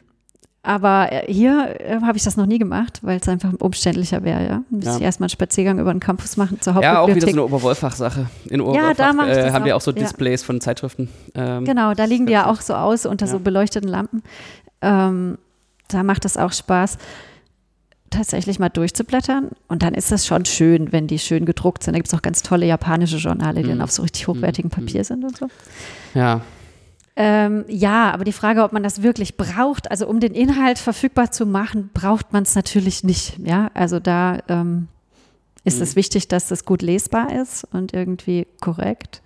[0.65, 4.47] Aber äh, hier äh, habe ich das noch nie gemacht, weil es einfach umständlicher wäre,
[4.47, 4.63] ja.
[4.71, 4.97] Müsste ja.
[4.99, 6.95] ich erstmal einen Spaziergang über den Campus machen zur Hauptbibliothek.
[6.95, 8.27] Ja, auch wieder so eine Oberwolfach-Sache.
[8.49, 10.47] In Oberwolfach ja, da äh, haben wir auch so Displays ja.
[10.47, 11.09] von Zeitschriften.
[11.35, 14.23] Ähm, genau, da liegen die ja auch so aus unter so beleuchteten Lampen.
[14.83, 15.39] Ähm,
[15.89, 16.97] da macht es auch Spaß,
[18.11, 19.49] tatsächlich mal durchzublättern.
[19.67, 21.95] Und dann ist das schon schön, wenn die schön gedruckt sind.
[21.95, 23.79] Da gibt es auch ganz tolle japanische Journale, die mhm.
[23.79, 24.85] dann auf so richtig hochwertigem mhm.
[24.85, 25.49] Papier sind und so.
[26.15, 26.43] Ja,
[27.15, 31.31] ähm, ja, aber die Frage, ob man das wirklich braucht, also um den Inhalt verfügbar
[31.31, 33.39] zu machen, braucht man es natürlich nicht.
[33.39, 34.89] Ja, also da ähm,
[35.65, 35.83] ist mhm.
[35.83, 39.21] es wichtig, dass es gut lesbar ist und irgendwie korrekt.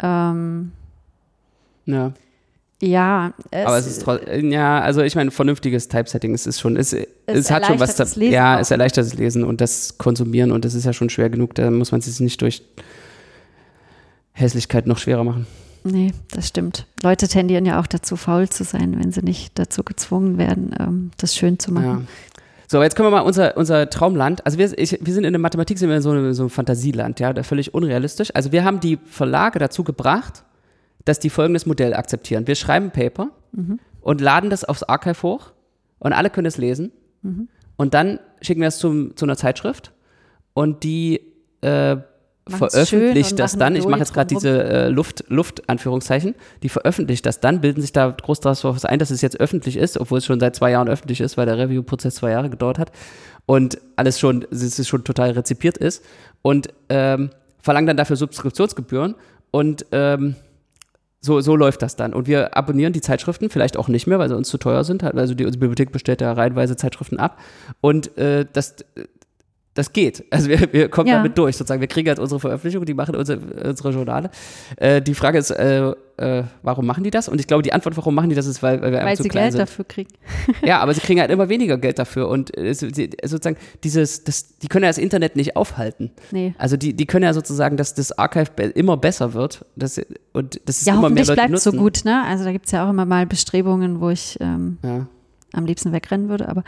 [0.00, 0.72] Ähm,
[1.86, 2.12] ja.
[2.84, 6.76] Ja, es aber es ist trotzdem, ja, also ich meine, vernünftiges Typesetting, es ist schon,
[6.76, 9.98] es, es, es hat schon was, das Lesen ja, es erleichtert das Lesen und das
[9.98, 12.60] Konsumieren und das ist ja schon schwer genug, da muss man sich nicht durch
[14.32, 15.46] Hässlichkeit noch schwerer machen.
[15.84, 16.86] Nee, das stimmt.
[17.02, 21.10] Leute tendieren ja auch dazu, faul zu sein, wenn sie nicht dazu gezwungen werden, ähm,
[21.16, 21.84] das schön zu machen.
[21.84, 22.32] Ja.
[22.68, 24.46] So, jetzt können wir mal unser, unser Traumland.
[24.46, 26.50] Also wir, ich, wir sind in der Mathematik, sind wir in so einem, so einem
[26.50, 28.34] Fantasieland, ja, völlig unrealistisch.
[28.34, 30.44] Also wir haben die Verlage dazu gebracht,
[31.04, 32.46] dass die folgendes Modell akzeptieren.
[32.46, 33.78] Wir schreiben ein Paper mhm.
[34.00, 35.52] und laden das aufs Archive hoch
[35.98, 36.92] und alle können es lesen.
[37.22, 37.48] Mhm.
[37.76, 39.92] Und dann schicken wir es zum, zu einer Zeitschrift
[40.54, 41.20] und die
[41.60, 41.96] äh,
[42.48, 47.40] veröffentlicht das dann, ich mache jetzt gerade diese äh, Luft, Luft, Anführungszeichen, die veröffentlicht das
[47.40, 50.40] dann, bilden sich da groß daraus ein, dass es jetzt öffentlich ist, obwohl es schon
[50.40, 52.90] seit zwei Jahren öffentlich ist, weil der Review-Prozess zwei Jahre gedauert hat
[53.46, 56.04] und alles schon, es ist schon total rezipiert ist
[56.42, 59.14] und ähm, verlangen dann dafür Subskriptionsgebühren
[59.52, 60.34] und ähm,
[61.24, 62.14] so, so läuft das dann.
[62.14, 65.04] Und wir abonnieren die Zeitschriften, vielleicht auch nicht mehr, weil sie uns zu teuer sind.
[65.04, 67.38] Also die, unsere Bibliothek bestellt ja reihenweise Zeitschriften ab.
[67.80, 68.74] Und äh, das,
[69.74, 70.24] das geht.
[70.30, 71.16] Also wir, wir kommen ja.
[71.16, 71.80] damit durch, sozusagen.
[71.80, 74.30] Wir kriegen jetzt unsere Veröffentlichung, die machen unsere, unsere Journale.
[74.76, 77.26] Äh, die Frage ist, äh, äh, warum machen die das?
[77.28, 79.22] Und ich glaube, die Antwort, warum machen die das, ist, weil, weil wir weil zu
[79.22, 79.60] sie klein Geld sind.
[79.60, 80.10] dafür kriegen.
[80.62, 82.28] ja, aber sie kriegen halt immer weniger Geld dafür.
[82.28, 86.10] Und äh, sozusagen, dieses, das, die können ja das Internet nicht aufhalten.
[86.32, 86.54] Nee.
[86.58, 89.64] Also die, die können ja sozusagen, dass das Archive immer besser wird.
[89.74, 89.98] Das,
[90.34, 91.72] und das ist ja, immer mehr Leute bleibt nutzen.
[91.72, 92.22] so gut, ne?
[92.26, 95.06] Also da gibt es ja auch immer mal Bestrebungen, wo ich ähm, ja.
[95.54, 96.62] am liebsten wegrennen würde, aber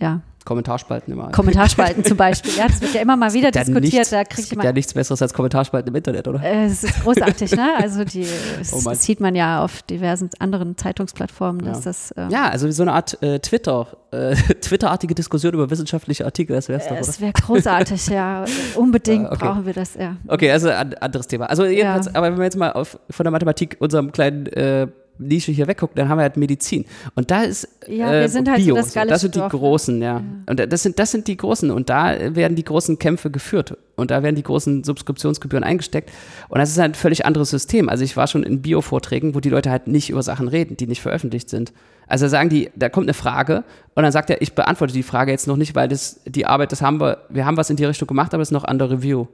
[0.00, 0.06] ja.
[0.08, 0.20] ja.
[0.50, 1.30] Kommentarspalten immer.
[1.30, 3.92] Kommentarspalten zum Beispiel, ja, das wird ja immer mal wieder diskutiert.
[3.92, 6.42] Nichts, da krieg es gibt ja nichts Besseres als Kommentarspalten im Internet, oder?
[6.42, 7.68] Äh, es ist großartig, ne?
[7.78, 8.26] Also die,
[8.72, 11.84] oh das sieht man ja auf diversen anderen Zeitungsplattformen, dass ja.
[11.84, 12.10] das.
[12.10, 16.68] Äh, ja, also so eine Art äh, Twitter, äh, Twitterartige Diskussion über wissenschaftliche Artikel, das
[16.68, 17.00] wäre es doch, oder?
[17.02, 18.44] Das wäre großartig, ja.
[18.74, 19.36] Unbedingt okay.
[19.38, 20.16] brauchen wir das, ja.
[20.26, 21.46] Okay, also ein anderes Thema.
[21.46, 22.12] Also jedenfalls, ja.
[22.16, 24.88] aber wenn wir jetzt mal auf, von der Mathematik unserem kleinen äh,
[25.20, 26.84] Nische hier wegguckt, dann haben wir halt Medizin.
[27.14, 29.00] Und da ist ja, äh, wir sind halt Bio, so das, so.
[29.04, 30.16] das sind die großen, ja.
[30.16, 30.22] ja.
[30.46, 31.70] Und das sind, das sind die großen.
[31.70, 33.76] Und da werden die großen Kämpfe geführt.
[33.96, 36.10] Und da werden die großen Subskriptionsgebühren eingesteckt.
[36.48, 37.88] Und das ist ein völlig anderes System.
[37.88, 40.86] Also ich war schon in Bio-Vorträgen, wo die Leute halt nicht über Sachen reden, die
[40.86, 41.72] nicht veröffentlicht sind.
[42.06, 43.62] Also sagen die, da kommt eine Frage
[43.94, 46.72] und dann sagt er, ich beantworte die Frage jetzt noch nicht, weil das die Arbeit,
[46.72, 48.90] das haben wir, wir haben was in die Richtung gemacht, aber es ist noch under
[48.90, 49.26] Review.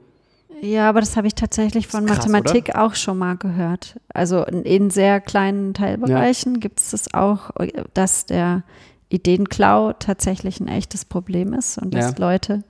[0.61, 2.83] Ja, aber das habe ich tatsächlich von krass, Mathematik oder?
[2.83, 3.99] auch schon mal gehört.
[4.13, 6.59] Also in, sehr kleinen Teilbereichen ja.
[6.59, 7.51] gibt es das auch,
[7.93, 8.63] dass der
[9.09, 12.15] Ideenklau tatsächlich ein echtes Problem ist und dass ja.
[12.17, 12.63] Leute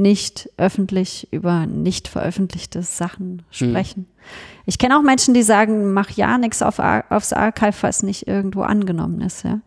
[0.00, 3.70] nicht öffentlich über nicht veröffentlichte Sachen hm.
[3.70, 4.06] sprechen.
[4.06, 4.30] Hm.
[4.66, 8.62] Ich kenne auch Menschen, die sagen, mach ja nichts auf, aufs Archive, was nicht irgendwo
[8.62, 9.44] angenommen ist.
[9.44, 9.60] Ja?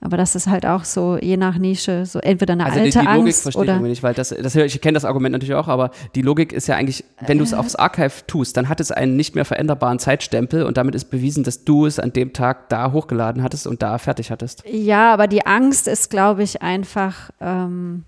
[0.00, 2.98] Aber das ist halt auch so, je nach Nische, so entweder eine also alte die,
[2.98, 5.54] die Logik Angst verstehe oder ich nicht, weil das, das ich kenne das Argument natürlich
[5.54, 7.56] auch, aber die Logik ist ja eigentlich, wenn du es äh.
[7.56, 11.44] aufs Archive tust, dann hat es einen nicht mehr veränderbaren Zeitstempel und damit ist bewiesen,
[11.44, 14.62] dass du es an dem Tag da hochgeladen hattest und da fertig hattest.
[14.70, 18.04] Ja, aber die Angst ist, glaube ich, einfach ähm,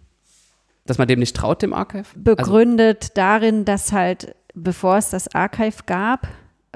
[0.90, 2.04] dass man dem nicht traut, dem Archive?
[2.16, 6.26] Begründet also, darin, dass halt, bevor es das Archive gab,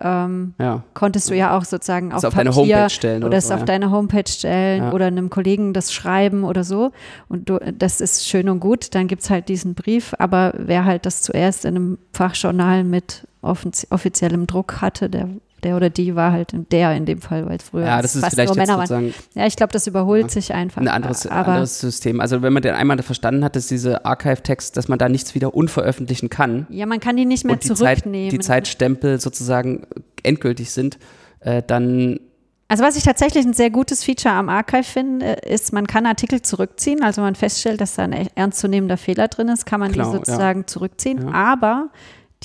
[0.00, 0.82] ähm, ja.
[0.94, 3.60] konntest du ja auch sozusagen auf, auf deine Homepage stellen oder, oder es so, auf
[3.60, 3.66] ja.
[3.66, 4.92] deine Homepage stellen ja.
[4.92, 6.90] oder einem Kollegen das schreiben oder so.
[7.28, 10.84] Und du, das ist schön und gut, dann gibt es halt diesen Brief, aber wer
[10.84, 15.28] halt das zuerst in einem Fachjournal mit offiziellem Druck hatte, der
[15.64, 18.22] der oder die war halt der in dem Fall, weil es früher ja, das ist
[18.22, 19.14] fast vielleicht nur Männer waren.
[19.34, 20.80] Ja, ich glaube, das überholt ja, sich einfach.
[20.80, 22.20] Ein anderes, anderes System.
[22.20, 25.54] Also wenn man den einmal verstanden hat, dass diese Archive-Text, dass man da nichts wieder
[25.54, 26.66] unveröffentlichen kann.
[26.70, 28.30] Ja, man kann die nicht mehr die zurücknehmen.
[28.30, 29.86] Zeit, die Zeitstempel sozusagen
[30.22, 30.98] endgültig sind,
[31.40, 32.18] äh, dann
[32.66, 36.40] also was ich tatsächlich ein sehr gutes Feature am Archive finde, ist, man kann Artikel
[36.40, 37.02] zurückziehen.
[37.02, 40.60] Also man feststellt, dass da ein ernstzunehmender Fehler drin ist, kann man Klar, die sozusagen
[40.60, 40.66] ja.
[40.66, 41.26] zurückziehen.
[41.26, 41.32] Ja.
[41.32, 41.90] Aber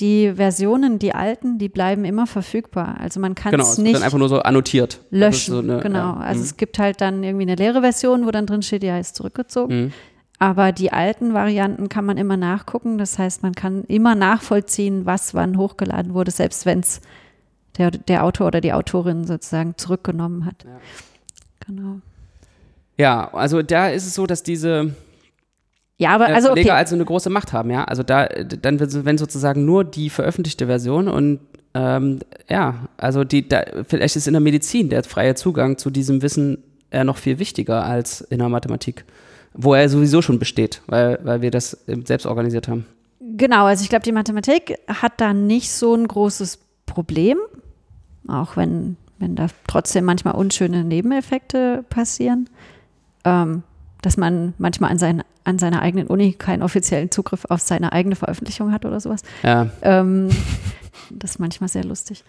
[0.00, 2.96] die Versionen, die alten, die bleiben immer verfügbar.
[3.00, 5.00] Also man kann genau, es nicht dann einfach nur so annotiert.
[5.10, 5.54] Löschen.
[5.54, 5.98] So eine, genau.
[5.98, 6.16] Ja.
[6.16, 6.44] Also mhm.
[6.46, 9.84] es gibt halt dann irgendwie eine leere Version, wo dann drin steht, ja, ist zurückgezogen.
[9.84, 9.92] Mhm.
[10.38, 12.96] Aber die alten Varianten kann man immer nachgucken.
[12.96, 17.02] Das heißt, man kann immer nachvollziehen, was wann hochgeladen wurde, selbst wenn es
[17.76, 20.64] der, der Autor oder die Autorin sozusagen zurückgenommen hat.
[20.64, 20.80] Ja.
[21.66, 22.00] Genau.
[22.96, 24.94] Ja, also da ist es so, dass diese
[26.00, 26.78] ja, aber also Verleger okay.
[26.78, 27.84] also eine große Macht haben, ja.
[27.84, 31.40] Also da, dann wenn sozusagen nur die veröffentlichte Version und
[31.74, 36.22] ähm, ja, also die, da, vielleicht ist in der Medizin der freie Zugang zu diesem
[36.22, 39.04] Wissen eher noch viel wichtiger als in der Mathematik,
[39.52, 42.86] wo er sowieso schon besteht, weil, weil wir das selbst organisiert haben.
[43.36, 47.36] Genau, also ich glaube, die Mathematik hat da nicht so ein großes Problem,
[48.26, 52.48] auch wenn, wenn da trotzdem manchmal unschöne Nebeneffekte passieren.
[53.26, 53.64] Ähm,
[54.02, 58.16] dass man manchmal an, sein, an seiner eigenen Uni keinen offiziellen Zugriff auf seine eigene
[58.16, 59.22] Veröffentlichung hat oder sowas.
[59.42, 59.68] Ja.
[59.82, 60.30] Ähm,
[61.10, 62.24] das ist manchmal sehr lustig.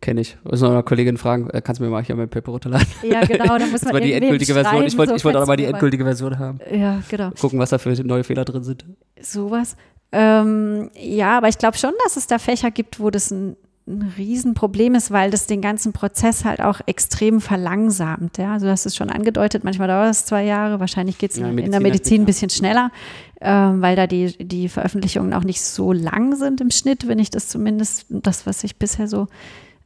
[0.00, 0.36] Kenne ich.
[0.42, 2.86] Muss noch eine Kollegin fragen, äh, kannst du mir mal hier mein Paper runterladen?
[3.02, 4.84] Ja, genau, da muss man die endgültige Version.
[4.84, 6.58] Ich wollte so wollt auch mal die endgültige Version haben.
[6.72, 7.30] Ja, genau.
[7.40, 8.84] Gucken, was da für neue Fehler drin sind.
[9.20, 9.76] Sowas.
[10.10, 14.12] Ähm, ja, aber ich glaube schon, dass es da Fächer gibt, wo das ein ein
[14.16, 18.38] Riesenproblem ist, weil das den ganzen Prozess halt auch extrem verlangsamt.
[18.38, 18.52] Ja?
[18.52, 21.48] Also du hast es schon angedeutet, manchmal dauert es zwei Jahre, wahrscheinlich geht es ja,
[21.48, 22.92] in der Medizin ein bisschen schneller,
[23.40, 27.30] äh, weil da die, die Veröffentlichungen auch nicht so lang sind im Schnitt, wenn ich
[27.30, 29.26] das zumindest, das, was ich bisher so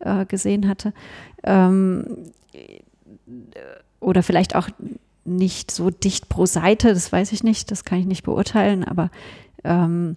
[0.00, 0.92] äh, gesehen hatte.
[1.42, 2.04] Ähm,
[4.00, 4.68] oder vielleicht auch
[5.24, 9.10] nicht so dicht pro Seite, das weiß ich nicht, das kann ich nicht beurteilen, aber
[9.64, 10.16] ähm,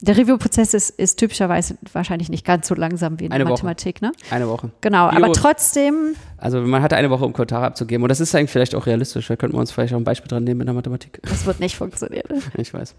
[0.00, 4.02] der Review-Prozess ist, ist, typischerweise wahrscheinlich nicht ganz so langsam wie in eine der Mathematik,
[4.02, 4.12] ne?
[4.30, 4.70] Eine Woche.
[4.80, 6.16] Genau, Bio, aber trotzdem.
[6.36, 8.02] Also man hatte eine Woche, um Kommentare abzugeben.
[8.02, 9.28] Und das ist eigentlich vielleicht auch realistisch.
[9.28, 11.20] Da könnten wir uns vielleicht auch ein Beispiel dran nehmen in der Mathematik.
[11.22, 12.42] Das wird nicht funktionieren.
[12.56, 12.94] Ich weiß.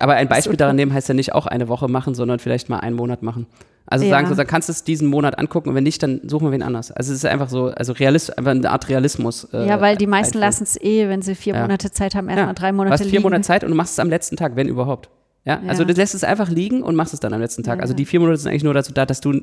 [0.00, 2.78] aber ein Beispiel daran nehmen heißt ja nicht auch eine Woche machen, sondern vielleicht mal
[2.78, 3.46] einen Monat machen.
[3.86, 4.10] Also ja.
[4.10, 6.52] sagen so, dann kannst du es diesen Monat angucken und wenn nicht, dann suchen wir
[6.52, 6.92] wen anders.
[6.92, 9.44] Also es ist einfach so, also Realist, einfach eine Art Realismus.
[9.52, 11.62] Äh, ja, weil die meisten lassen es eh, wenn sie vier ja.
[11.62, 12.52] Monate Zeit haben, erstmal ja.
[12.54, 13.22] drei Monate Du hast vier liegen.
[13.22, 15.10] Monate Zeit und du machst es am letzten Tag, wenn überhaupt.
[15.44, 17.80] Ja, also du lässt es einfach liegen und machst es dann am letzten Tag.
[17.80, 19.40] Also die vier Monate sind eigentlich nur dazu da, dass du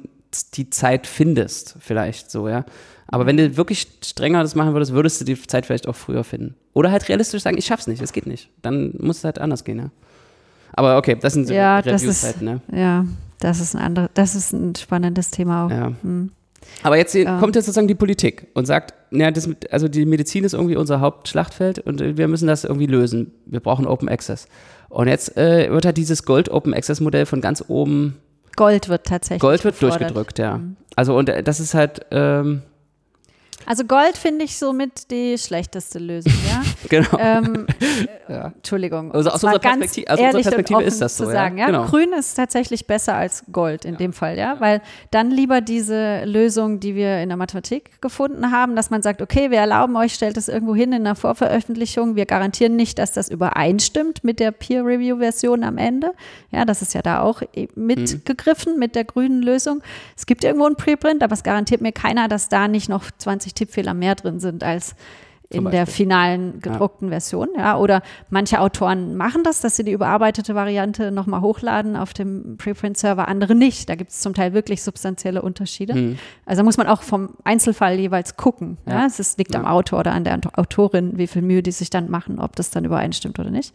[0.54, 2.66] die Zeit findest, vielleicht so, ja.
[3.08, 6.24] Aber wenn du wirklich strenger das machen würdest, würdest du die Zeit vielleicht auch früher
[6.24, 6.56] finden.
[6.74, 8.50] Oder halt realistisch sagen, ich schaff's nicht, es geht nicht.
[8.62, 9.90] Dann muss es halt anders gehen, ja.
[10.74, 12.62] Aber okay, das sind ja, Reviews-Zeiten, ne?
[12.72, 13.06] Ja,
[13.40, 15.72] das ist ein anderes, das ist ein spannendes Thema auch.
[15.72, 15.94] Ja.
[16.04, 16.32] Hm.
[16.84, 17.39] Aber jetzt ja.
[17.39, 20.99] kommt jetzt sozusagen die Politik und sagt, ja, das, also die Medizin ist irgendwie unser
[20.99, 23.32] Hauptschlachtfeld und wir müssen das irgendwie lösen.
[23.45, 24.47] Wir brauchen Open Access.
[24.89, 28.17] Und jetzt äh, wird halt dieses Gold Open Access Modell von ganz oben.
[28.56, 29.41] Gold wird tatsächlich.
[29.41, 30.01] Gold wird gefordert.
[30.01, 30.58] durchgedrückt, ja.
[30.58, 30.77] Mhm.
[30.95, 32.06] Also und äh, das ist halt.
[32.12, 32.62] Ähm,
[33.67, 36.63] also Gold finde ich somit die schlechteste Lösung, ja.
[36.89, 37.17] genau.
[37.19, 37.67] Ähm,
[38.30, 38.53] ja.
[38.56, 39.12] Entschuldigung.
[39.12, 41.25] Also aus unserer Perspektive, aus unserer Perspektive ist das so.
[41.25, 41.65] Zu sagen, ja?
[41.65, 41.86] Genau.
[41.86, 46.80] Grün ist tatsächlich besser als Gold in dem Fall, ja, weil dann lieber diese Lösung,
[46.80, 50.38] die wir in der Mathematik gefunden haben, dass man sagt, okay, wir erlauben euch, stellt
[50.38, 55.65] es irgendwo hin in einer Vorveröffentlichung, wir garantieren nicht, dass das übereinstimmt mit der Peer-Review-Version
[55.65, 56.13] am Ende.
[56.51, 57.41] Ja, das ist ja da auch
[57.75, 58.80] mitgegriffen mhm.
[58.80, 59.84] mit der grünen Lösung.
[60.15, 63.57] Es gibt irgendwo ein Preprint, aber es garantiert mir keiner, dass da nicht noch 20
[63.58, 64.96] Tippfehler mehr drin sind als
[65.50, 67.12] in der finalen gedruckten ja.
[67.12, 67.48] Version.
[67.58, 72.58] Ja, oder manche Autoren machen das, dass sie die überarbeitete Variante nochmal hochladen auf dem
[72.58, 73.88] Preprint-Server, andere nicht.
[73.88, 75.93] Da gibt es zum Teil wirklich substanzielle Unterschiede.
[75.96, 76.20] Mhm.
[76.46, 78.78] Also muss man auch vom Einzelfall jeweils gucken.
[78.86, 79.00] Ja.
[79.00, 79.06] ja.
[79.06, 82.39] Es liegt am Autor oder an der Autorin, wie viel Mühe die sich dann machen,
[82.39, 83.74] ob das dann übereinstimmt oder nicht.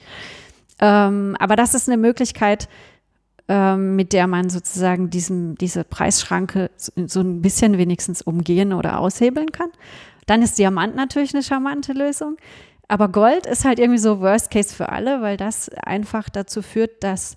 [0.79, 2.69] Ähm, aber das ist eine Möglichkeit,
[3.49, 9.53] ähm, mit der man sozusagen diesem, diese Preisschranke so ein bisschen wenigstens umgehen oder aushebeln
[9.53, 9.71] kann.
[10.27, 12.37] Dann ist Diamant natürlich eine charmante Lösung.
[12.89, 17.03] Aber Gold ist halt irgendwie so Worst Case für alle, weil das einfach dazu führt,
[17.03, 17.37] dass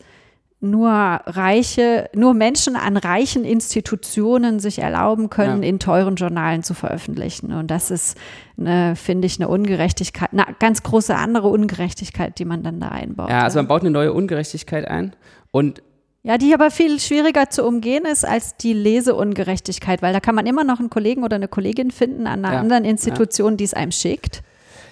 [0.61, 5.69] nur reiche, nur Menschen an reichen Institutionen sich erlauben können, ja.
[5.69, 7.53] in teuren Journalen zu veröffentlichen.
[7.53, 8.17] Und das ist,
[8.57, 13.29] finde ich, eine Ungerechtigkeit, eine ganz große andere Ungerechtigkeit, die man dann da einbaut.
[13.29, 15.15] Ja, also man baut eine neue Ungerechtigkeit ein.
[15.51, 15.83] Und
[16.25, 20.47] ja, die aber viel schwieriger zu umgehen ist als die Leseungerechtigkeit, weil da kann man
[20.47, 23.57] immer noch einen Kollegen oder eine Kollegin finden an einer ja, anderen Institution, ja.
[23.57, 24.41] die es einem schickt.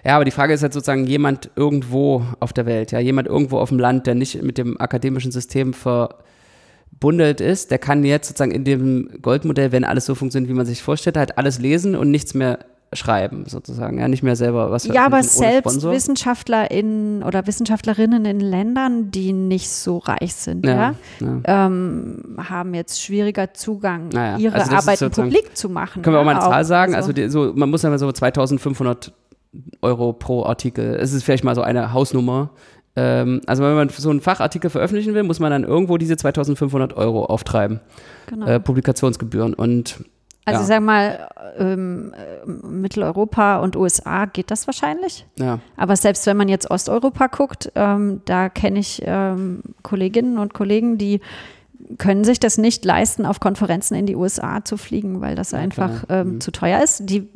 [0.06, 3.58] Ja, aber die Frage ist halt sozusagen jemand irgendwo auf der Welt, ja, jemand irgendwo
[3.58, 8.52] auf dem Land, der nicht mit dem akademischen System verbundelt ist, der kann jetzt sozusagen
[8.52, 12.12] in dem Goldmodell, wenn alles so funktioniert, wie man sich vorstellt, halt alles lesen und
[12.12, 12.60] nichts mehr
[12.96, 14.00] schreiben, sozusagen.
[14.00, 19.70] Ja, nicht mehr selber was Ja, aber selbst WissenschaftlerInnen oder Wissenschaftlerinnen in Ländern, die nicht
[19.70, 21.66] so reich sind, ja, ja, ja.
[21.66, 24.38] Ähm, haben jetzt schwieriger Zugang, naja.
[24.38, 26.02] ihre also Arbeiten publik zu machen.
[26.02, 26.96] Können wir auch mal eine Zahl sagen?
[26.96, 29.14] Also, also die, so, man muss ja so 2500
[29.82, 30.96] Euro pro Artikel.
[30.96, 32.50] Es ist vielleicht mal so eine Hausnummer.
[32.96, 36.96] Ähm, also wenn man so einen Fachartikel veröffentlichen will, muss man dann irgendwo diese 2500
[36.96, 37.80] Euro auftreiben.
[38.28, 38.46] Genau.
[38.46, 39.54] Äh, Publikationsgebühren.
[39.54, 40.04] Und
[40.46, 40.62] also ja.
[40.62, 42.14] ich sag mal, ähm,
[42.46, 45.26] Mitteleuropa und USA geht das wahrscheinlich.
[45.40, 45.60] Ja.
[45.78, 50.98] Aber selbst wenn man jetzt Osteuropa guckt, ähm, da kenne ich ähm, Kolleginnen und Kollegen,
[50.98, 51.22] die
[51.98, 56.06] können sich das nicht leisten, auf Konferenzen in die USA zu fliegen, weil das einfach
[56.10, 56.42] ähm, mhm.
[56.42, 57.02] zu teuer ist.
[57.04, 57.28] Die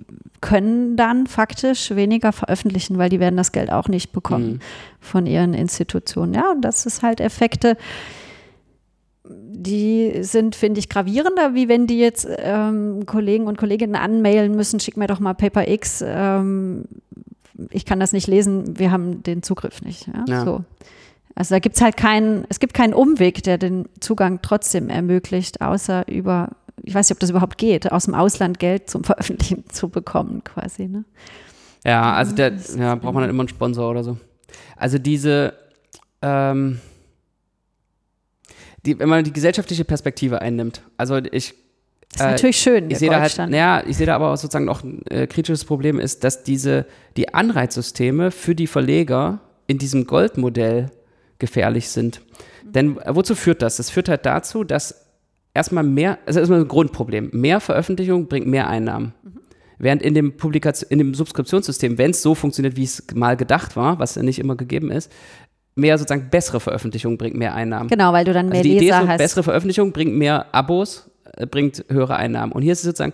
[0.42, 4.60] können dann faktisch weniger veröffentlichen, weil die werden das Geld auch nicht bekommen mhm.
[5.00, 6.34] von ihren Institutionen.
[6.34, 7.78] Ja, und das ist halt Effekte,
[9.30, 14.80] die sind, finde ich, gravierender, wie wenn die jetzt ähm, Kollegen und Kolleginnen anmailen müssen,
[14.80, 16.04] schick mir doch mal Paper X.
[16.06, 16.86] Ähm,
[17.72, 20.08] ich kann das nicht lesen, wir haben den Zugriff nicht.
[20.08, 20.26] Ja?
[20.28, 20.46] Ja.
[20.46, 20.64] So.
[21.36, 25.62] Also da gibt es halt keinen, es gibt keinen Umweg, der den Zugang trotzdem ermöglicht,
[25.62, 26.50] außer über,
[26.84, 30.44] ich weiß nicht, ob das überhaupt geht, aus dem Ausland Geld zum Veröffentlichen zu bekommen,
[30.44, 30.88] quasi.
[30.88, 31.04] Ne?
[31.86, 34.18] Ja, also der, ja, braucht man dann immer einen Sponsor oder so.
[34.76, 35.54] Also diese,
[36.22, 36.80] ähm,
[38.88, 41.54] die, wenn man die gesellschaftliche Perspektive einnimmt, also ich
[42.10, 42.90] das ist äh, natürlich schön.
[42.90, 45.66] Ich sehe da halt, naja, ich sehe da aber auch sozusagen noch ein äh, kritisches
[45.66, 46.86] Problem ist, dass diese,
[47.18, 50.90] die Anreizsysteme für die Verleger in diesem Goldmodell
[51.40, 52.22] gefährlich sind.
[52.64, 52.72] Mhm.
[52.72, 53.78] Denn äh, wozu führt das?
[53.78, 55.06] Das führt halt dazu, dass
[55.54, 57.30] erstmal mehr, also erstmal ein Grundproblem.
[57.34, 59.14] Mehr Veröffentlichung bringt mehr Einnahmen.
[59.24, 59.40] Mhm.
[59.80, 63.76] Während in dem, Publikation, in dem Subskriptionssystem, wenn es so funktioniert, wie es mal gedacht
[63.76, 65.12] war, was ja nicht immer gegeben ist,
[65.78, 67.90] mehr sozusagen bessere Veröffentlichung bringt mehr Einnahmen.
[67.90, 69.18] Genau, weil du dann mehr also die Leser Idee ist so, hast.
[69.18, 72.52] bessere Veröffentlichung bringt mehr Abos, äh, bringt höhere Einnahmen.
[72.52, 73.14] Und hier ist es sozusagen,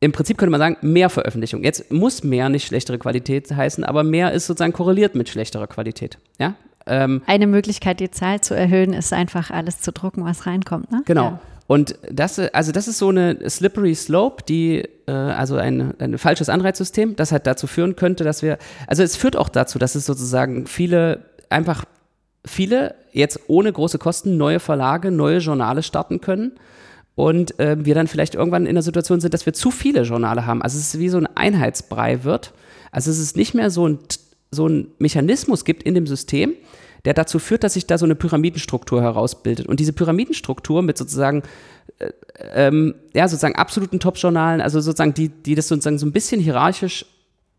[0.00, 1.62] im Prinzip könnte man sagen, mehr Veröffentlichung.
[1.62, 6.18] Jetzt muss mehr nicht schlechtere Qualität heißen, aber mehr ist sozusagen korreliert mit schlechterer Qualität.
[6.38, 6.54] Ja?
[6.86, 10.90] Ähm, Eine Möglichkeit, die Zahl zu erhöhen, ist einfach alles zu drucken, was reinkommt.
[10.90, 11.02] Ne?
[11.04, 11.24] Genau.
[11.24, 11.40] Ja.
[11.68, 16.48] Und das, also das ist so eine slippery slope, die, äh, also ein, ein falsches
[16.48, 20.04] Anreizsystem, das halt dazu führen könnte, dass wir, also es führt auch dazu, dass es
[20.04, 21.84] sozusagen viele, einfach
[22.44, 26.52] viele jetzt ohne große Kosten neue Verlage, neue Journale starten können
[27.14, 30.46] und äh, wir dann vielleicht irgendwann in der Situation sind, dass wir zu viele Journale
[30.46, 30.62] haben.
[30.62, 32.52] Also es ist wie so ein Einheitsbrei wird.
[32.90, 33.98] Also es ist nicht mehr so ein,
[34.50, 36.54] so ein Mechanismus gibt in dem System,
[37.04, 39.66] der dazu führt, dass sich da so eine Pyramidenstruktur herausbildet.
[39.66, 41.42] Und diese Pyramidenstruktur mit sozusagen,
[41.98, 42.10] äh,
[42.54, 47.04] ähm, ja, sozusagen absoluten Top-Journalen, also sozusagen die, die das sozusagen so ein bisschen hierarchisch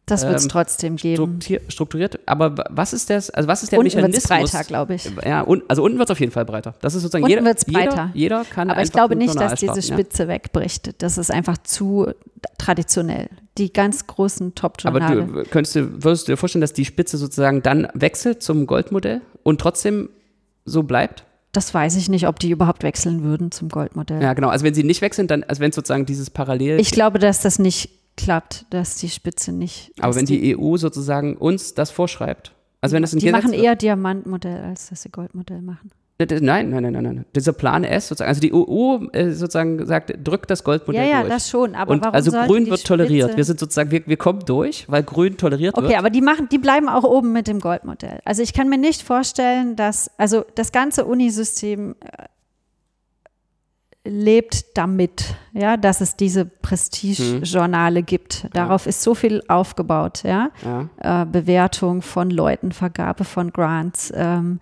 [0.06, 1.40] das wird es ähm, trotzdem geben.
[1.70, 2.20] Strukturiert.
[2.26, 3.30] Aber was ist das?
[3.30, 4.24] Also was ist der unten Mechanismus?
[4.24, 5.10] Unten wird es breiter, glaube ich.
[5.26, 6.76] Ja, un, also unten wird es auf jeden Fall breiter.
[6.82, 7.66] Das ist sozusagen unten jeder, breiter.
[7.66, 8.70] Jeder, jeder kann.
[8.70, 10.30] Aber ich glaube nicht, dass diese Spitze ja.
[10.30, 11.02] wegbricht.
[11.02, 12.12] Das ist einfach zu
[12.58, 13.30] traditionell.
[13.58, 15.22] Die ganz großen Top-Journale.
[15.24, 18.68] Aber du, könntest du, würdest du dir vorstellen, dass die Spitze sozusagen dann wechselt zum
[18.68, 20.10] Goldmodell und trotzdem
[20.66, 21.24] so bleibt?
[21.54, 24.22] Das weiß ich nicht, ob die überhaupt wechseln würden zum Goldmodell.
[24.22, 24.50] Ja, genau.
[24.50, 26.80] Also wenn sie nicht wechseln, dann, also wenn sozusagen dieses Parallel.
[26.80, 29.92] Ich glaube, dass das nicht klappt, dass die Spitze nicht.
[30.00, 33.44] Aber wenn die, die, EU sozusagen uns das vorschreibt, also wenn das ein Die Gesetz
[33.44, 35.92] machen eher Diamantmodell, als dass sie Goldmodell machen.
[36.20, 37.26] Nein, nein, nein, nein, nein.
[37.36, 41.20] Dieser Plan S sozusagen, also die EU äh, sozusagen sagt, drückt das Goldmodell ja, ja,
[41.22, 41.30] durch.
[41.30, 43.36] Ja, das schon, aber Und warum Also Grün wird toleriert.
[43.36, 45.92] Wir sind sozusagen, wir, wir kommen durch, weil Grün toleriert okay, wird.
[45.92, 48.20] Okay, aber die machen, die bleiben auch oben mit dem Goldmodell.
[48.26, 52.26] Also ich kann mir nicht vorstellen, dass, also das ganze Unisystem äh,
[54.06, 58.06] lebt damit, ja, dass es diese Prestige-Journale hm.
[58.06, 58.48] gibt.
[58.54, 58.90] Darauf ja.
[58.90, 60.50] ist so viel aufgebaut, ja.
[60.64, 61.22] ja.
[61.22, 64.60] Äh, Bewertung von Leuten, Vergabe von Grants, ähm,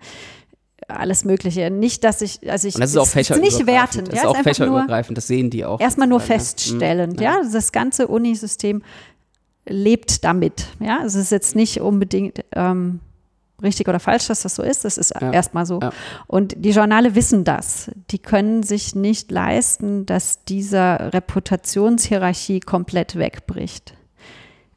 [0.86, 1.70] alles Mögliche.
[1.70, 3.58] Nicht, dass ich, also ich, Und das ist auch fächerübergreifend.
[3.58, 4.08] nicht wertend.
[4.08, 5.80] Das ist auch fächerübergreifend, das sehen die auch.
[5.80, 7.42] Erstmal nur feststellend, ja.
[7.42, 7.50] ja.
[7.50, 8.82] Das ganze Unisystem
[9.66, 11.00] lebt damit, ja.
[11.04, 13.00] Es ist jetzt nicht unbedingt, ähm,
[13.62, 14.84] richtig oder falsch, dass das so ist.
[14.84, 15.32] Das ist ja.
[15.32, 15.80] erstmal so.
[15.80, 15.92] Ja.
[16.26, 17.90] Und die Journale wissen das.
[18.10, 23.94] Die können sich nicht leisten, dass diese Reputationshierarchie komplett wegbricht.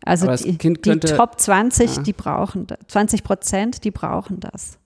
[0.06, 2.02] Also die, könnte, die, Top 20, ja.
[2.04, 4.80] die brauchen 20 Prozent, die brauchen das.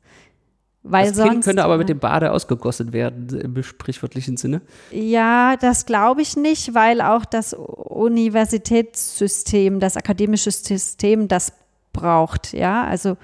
[0.81, 4.61] Weil das sonst, Kind könnte aber mit dem Bade ausgegossen werden, im sprichwörtlichen Sinne.
[4.91, 11.51] Ja, das glaube ich nicht, weil auch das Universitätssystem, das akademische System das
[11.91, 12.53] braucht.
[12.53, 13.17] Ja, also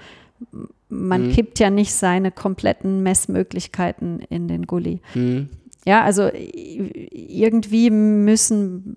[0.88, 1.32] man mhm.
[1.32, 5.00] kippt ja nicht seine kompletten Messmöglichkeiten in den Gully.
[5.14, 5.48] Mhm.
[5.84, 8.96] Ja, also irgendwie müssen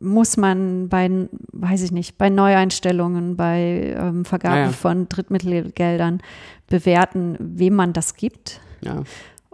[0.00, 1.10] muss man bei,
[1.52, 4.72] weiß ich nicht, bei Neueinstellungen, bei ähm, Vergabe ja, ja.
[4.72, 6.20] von Drittmittelgeldern
[6.68, 8.60] bewerten, wem man das gibt.
[8.82, 9.02] Ja.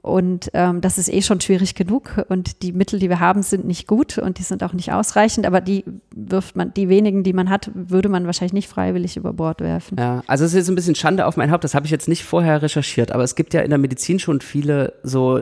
[0.03, 2.25] Und ähm, das ist eh schon schwierig genug.
[2.29, 5.47] Und die Mittel, die wir haben, sind nicht gut und die sind auch nicht ausreichend.
[5.47, 5.85] Aber die
[6.15, 9.99] wirft man, die wenigen, die man hat, würde man wahrscheinlich nicht freiwillig über Bord werfen.
[9.99, 11.65] Ja, also es ist jetzt ein bisschen Schande auf mein Haupt.
[11.65, 13.13] Das habe ich jetzt nicht vorher recherchiert.
[13.13, 15.41] Aber es gibt ja in der Medizin schon viele so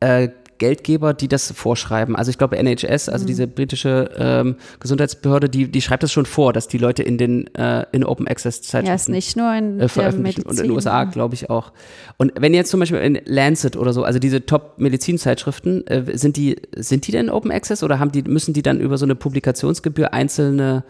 [0.00, 0.28] äh,
[0.58, 2.16] Geldgeber, die das vorschreiben.
[2.16, 3.26] Also ich glaube NHS, also mhm.
[3.26, 7.54] diese britische ähm, Gesundheitsbehörde, die, die schreibt das schon vor, dass die Leute in den
[7.54, 10.72] äh, in Open Access Zeitschriften ja, ist nicht nur in äh, veröffentlichen und in den
[10.72, 11.72] USA glaube ich auch.
[12.16, 16.36] Und wenn jetzt zum Beispiel in Lancet oder so, also diese Top Medizinzeitschriften, äh, sind
[16.36, 19.14] die sind die denn Open Access oder haben die müssen die dann über so eine
[19.14, 20.84] Publikationsgebühr einzelne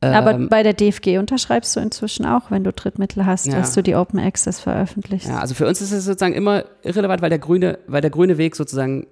[0.00, 3.56] aber ähm, bei der DFG unterschreibst du inzwischen auch, wenn du Drittmittel hast, ja.
[3.56, 5.28] dass du die Open Access veröffentlichst.
[5.28, 8.38] Ja, also für uns ist es sozusagen immer irrelevant, weil der grüne, weil der grüne
[8.38, 9.06] Weg sozusagen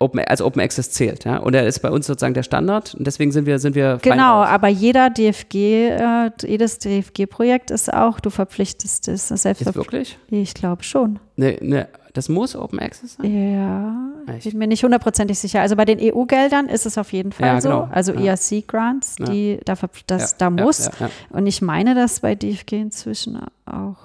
[0.00, 1.36] Open, als Open Access zählt, ja.
[1.36, 4.42] Und er ist bei uns sozusagen der Standard und deswegen sind wir, sind wir Genau,
[4.42, 9.62] aber jeder DFG, äh, jedes DFG-Projekt ist auch, du verpflichtest es selbst.
[9.62, 10.18] Ist wirklich?
[10.30, 11.20] Ich glaube schon.
[11.36, 13.52] Ne, ne, das muss Open Access sein?
[13.52, 15.60] Ja, ich bin mir nicht hundertprozentig sicher.
[15.60, 17.86] Also bei den EU-Geldern ist es auf jeden Fall ja, genau.
[17.86, 17.88] so.
[17.92, 18.32] Also ja.
[18.32, 19.74] ERC-Grants, die, da,
[20.06, 20.90] das, da muss.
[21.30, 23.96] Und ich meine, dass bei DFG inzwischen auch.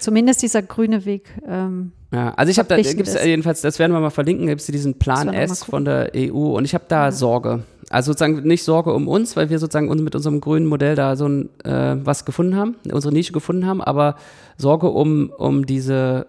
[0.00, 1.30] Zumindest dieser grüne Weg.
[1.46, 4.60] Ähm, ja, also ich habe da, gibt es jedenfalls, das werden wir mal verlinken, gibt
[4.60, 7.12] es diesen Plan S von der EU und ich habe da ja.
[7.12, 7.62] Sorge.
[7.88, 11.28] Also sozusagen nicht Sorge um uns, weil wir sozusagen mit unserem grünen Modell da so
[11.28, 14.16] ein äh, was gefunden haben, unsere Nische gefunden haben, aber
[14.56, 16.26] Sorge um, um diese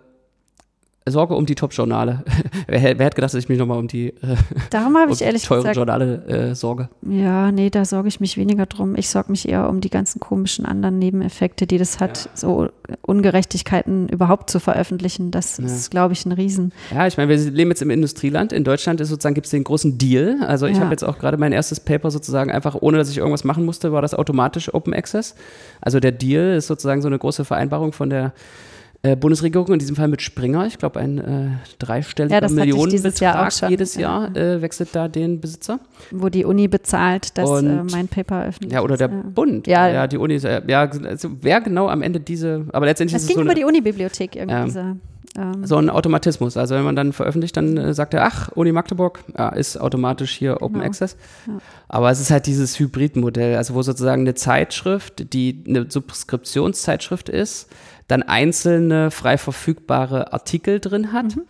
[1.11, 2.23] Sorge um die Top-Journale.
[2.67, 4.35] wer, wer hätte gedacht, dass ich mich nochmal um die, äh,
[4.69, 6.89] Darum habe ich ehrlich teure gesagt, Journale äh, sorge?
[7.07, 8.95] Ja, nee, da sorge ich mich weniger drum.
[8.95, 12.31] Ich sorge mich eher um die ganzen komischen anderen Nebeneffekte, die das hat, ja.
[12.33, 12.69] so
[13.01, 15.31] Ungerechtigkeiten überhaupt zu veröffentlichen.
[15.31, 15.65] Das ja.
[15.65, 16.73] ist, glaube ich, ein Riesen.
[16.93, 18.53] Ja, ich meine, wir leben jetzt im Industrieland.
[18.53, 20.37] In Deutschland ist sozusagen gibt es den großen Deal.
[20.41, 20.83] Also ich ja.
[20.83, 23.91] habe jetzt auch gerade mein erstes Paper sozusagen einfach, ohne dass ich irgendwas machen musste,
[23.91, 25.35] war das automatisch Open Access.
[25.81, 28.33] Also der Deal ist sozusagen so eine große Vereinbarung von der
[29.11, 31.49] äh, Bundesregierung, in diesem Fall mit Springer, ich glaube ein äh,
[31.79, 35.79] dreistelliger ja, Millionenbetrag Jahr jedes Jahr äh, wechselt da den Besitzer.
[36.11, 39.23] Wo die Uni bezahlt, dass äh, mein Paper öffentlich Ja, oder der ja.
[39.23, 39.67] Bund.
[39.67, 39.87] Ja.
[39.87, 43.29] ja, die Uni, äh, ja, also wer genau am Ende diese, aber letztendlich es ist
[43.29, 44.79] es ging so über die Unibibliothek irgendwie.
[44.79, 45.01] Ähm,
[45.63, 46.57] so ein Automatismus.
[46.57, 50.31] Also wenn man dann veröffentlicht, dann äh, sagt er, ach, Uni Magdeburg ja, ist automatisch
[50.31, 50.85] hier Open genau.
[50.85, 51.15] Access.
[51.45, 51.59] Ja.
[51.87, 57.69] Aber es ist halt dieses Hybridmodell, also wo sozusagen eine Zeitschrift, die eine Subskriptionszeitschrift ist,
[58.07, 61.35] dann einzelne frei verfügbare Artikel drin hat.
[61.35, 61.43] Mhm.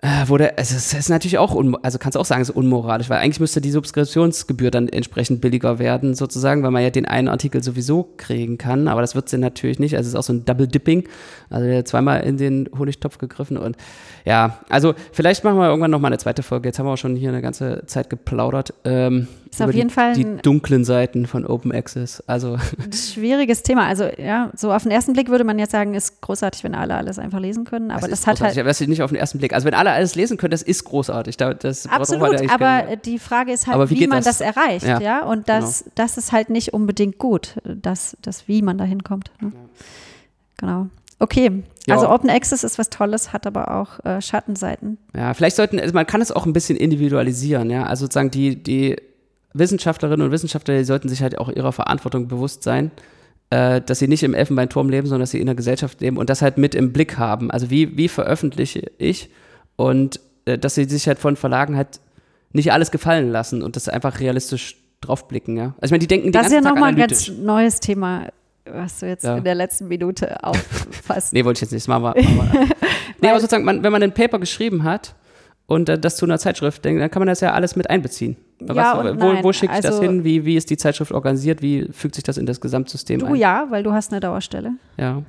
[0.00, 2.54] Äh, wo der, also es ist natürlich auch, also kannst du auch sagen, es ist
[2.54, 7.04] unmoralisch, weil eigentlich müsste die Subskriptionsgebühr dann entsprechend billiger werden, sozusagen, weil man ja den
[7.04, 9.96] einen Artikel sowieso kriegen kann, aber das wird sie natürlich nicht.
[9.96, 11.08] Also es ist auch so ein Double Dipping,
[11.50, 13.76] also zweimal in den Honigtopf gegriffen und
[14.24, 16.68] ja, also vielleicht machen wir irgendwann nochmal eine zweite Folge.
[16.68, 18.74] Jetzt haben wir auch schon hier eine ganze Zeit geplaudert.
[18.84, 22.22] Ähm, ist auf jeden die, Fall die dunklen Seiten von Open Access.
[22.26, 22.58] Also
[22.92, 23.86] schwieriges Thema.
[23.86, 26.94] Also ja, so auf den ersten Blick würde man jetzt sagen, ist großartig, wenn alle
[26.94, 27.90] alles einfach lesen können.
[27.90, 28.56] Aber das, das hat halt.
[28.56, 29.52] Das nicht auf den ersten Blick.
[29.52, 31.36] Also wenn alle alles lesen können, das ist großartig.
[31.36, 32.50] Das Absolut.
[32.50, 35.00] Aber keine, die Frage ist halt, wie, wie man das, das erreicht, ja.
[35.00, 35.24] ja?
[35.24, 35.92] Und das, genau.
[35.96, 39.30] das ist halt nicht unbedingt gut, dass das wie man da hinkommt.
[39.40, 39.52] Ne?
[39.54, 39.60] Ja.
[40.58, 40.86] Genau.
[41.20, 41.96] Okay, ja.
[41.96, 44.98] also Open Access ist was Tolles, hat aber auch äh, Schattenseiten.
[45.16, 47.84] Ja, vielleicht sollten, also man kann es auch ein bisschen individualisieren, ja.
[47.84, 48.96] Also sozusagen die, die
[49.54, 52.90] Wissenschaftlerinnen und Wissenschaftler, die sollten sich halt auch ihrer Verantwortung bewusst sein,
[53.50, 56.28] äh, dass sie nicht im Elfenbeinturm leben, sondern dass sie in der Gesellschaft leben und
[56.28, 57.50] das halt mit im Blick haben.
[57.50, 59.30] Also wie, wie veröffentliche ich
[59.76, 62.00] und äh, dass sie sich halt von Verlagen halt
[62.52, 65.74] nicht alles gefallen lassen und das einfach realistisch draufblicken, ja.
[65.80, 68.28] Also ich meine, die denken die Das ist ja nochmal ein ganz neues Thema,
[68.64, 69.36] was du jetzt ja.
[69.36, 71.32] in der letzten Minute auffasst.
[71.32, 72.14] nee, wollte ich jetzt nicht, das machen wir.
[73.20, 75.14] nee, aber sozusagen, man, wenn man ein Paper geschrieben hat
[75.66, 78.36] und äh, das zu einer Zeitschrift denkt, dann kann man das ja alles mit einbeziehen.
[78.60, 80.24] Ja Was, wo, wo schicke ich also, das hin?
[80.24, 81.62] Wie, wie ist die Zeitschrift organisiert?
[81.62, 83.34] Wie fügt sich das in das Gesamtsystem du ein?
[83.36, 84.72] ja, weil du hast eine Dauerstelle.
[84.96, 85.22] Ja.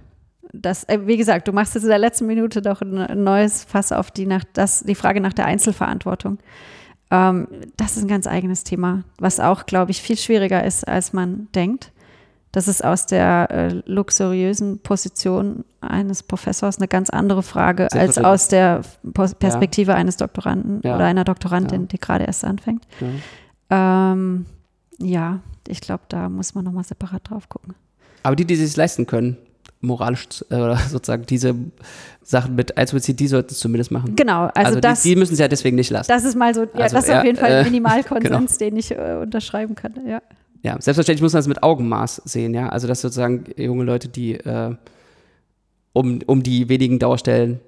[0.51, 3.91] Das, äh, wie gesagt, du machst jetzt in der letzten Minute doch ein neues Fass
[3.91, 6.39] auf die, nach, das, die Frage nach der Einzelverantwortung.
[7.11, 11.13] Ähm, das ist ein ganz eigenes Thema, was auch, glaube ich, viel schwieriger ist, als
[11.13, 11.91] man denkt.
[12.51, 18.47] Das ist aus der äh, luxuriösen Position eines Professors eine ganz andere Frage als aus
[18.47, 18.81] der
[19.13, 19.97] Perspektive ja.
[19.97, 20.95] eines Doktoranden ja.
[20.95, 21.87] oder einer Doktorandin, ja.
[21.87, 22.87] die gerade erst anfängt.
[23.69, 24.47] Ähm,
[24.97, 27.75] ja, ich glaube, da muss man nochmal separat drauf gucken.
[28.23, 29.37] Aber die, die sich leisten können,
[29.81, 31.53] moralisch äh, oder sozusagen diese
[32.23, 34.15] Sachen mit einzubeziehen, die sollten es zumindest machen.
[34.15, 36.09] Genau, also, also das, die, die, müssen es ja deswegen nicht lassen.
[36.09, 38.69] Das ist mal so, ja, also, das ist auf jeden Fall ein äh, Minimalkonsens, genau.
[38.71, 39.93] den ich äh, unterschreiben kann.
[40.07, 40.21] Ja
[40.61, 42.69] ja, selbstverständlich muss man das mit Augenmaß sehen, ja.
[42.69, 44.75] Also, dass sozusagen junge Leute, die äh,
[45.93, 47.59] um, um die wenigen Dauerstellen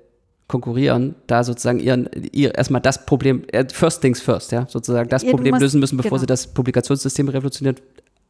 [0.47, 5.23] konkurrieren, da sozusagen ihren, ihr erstmal das Problem, äh, first things first, ja, sozusagen das
[5.23, 6.19] ja, Problem lösen müssen, bevor genau.
[6.19, 7.77] sie das Publikationssystem revolutionieren.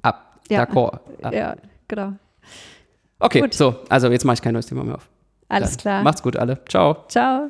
[0.04, 0.64] Ab, ja.
[0.64, 1.00] d'accord.
[1.24, 1.34] Ab.
[1.34, 1.56] Ja,
[1.88, 2.14] genau.
[3.20, 3.54] Okay, gut.
[3.54, 5.10] so, also jetzt mache ich kein neues Thema mehr auf.
[5.50, 6.04] Alles Dann klar.
[6.04, 6.60] Macht's gut alle.
[6.68, 7.06] Ciao.
[7.08, 7.50] Ciao.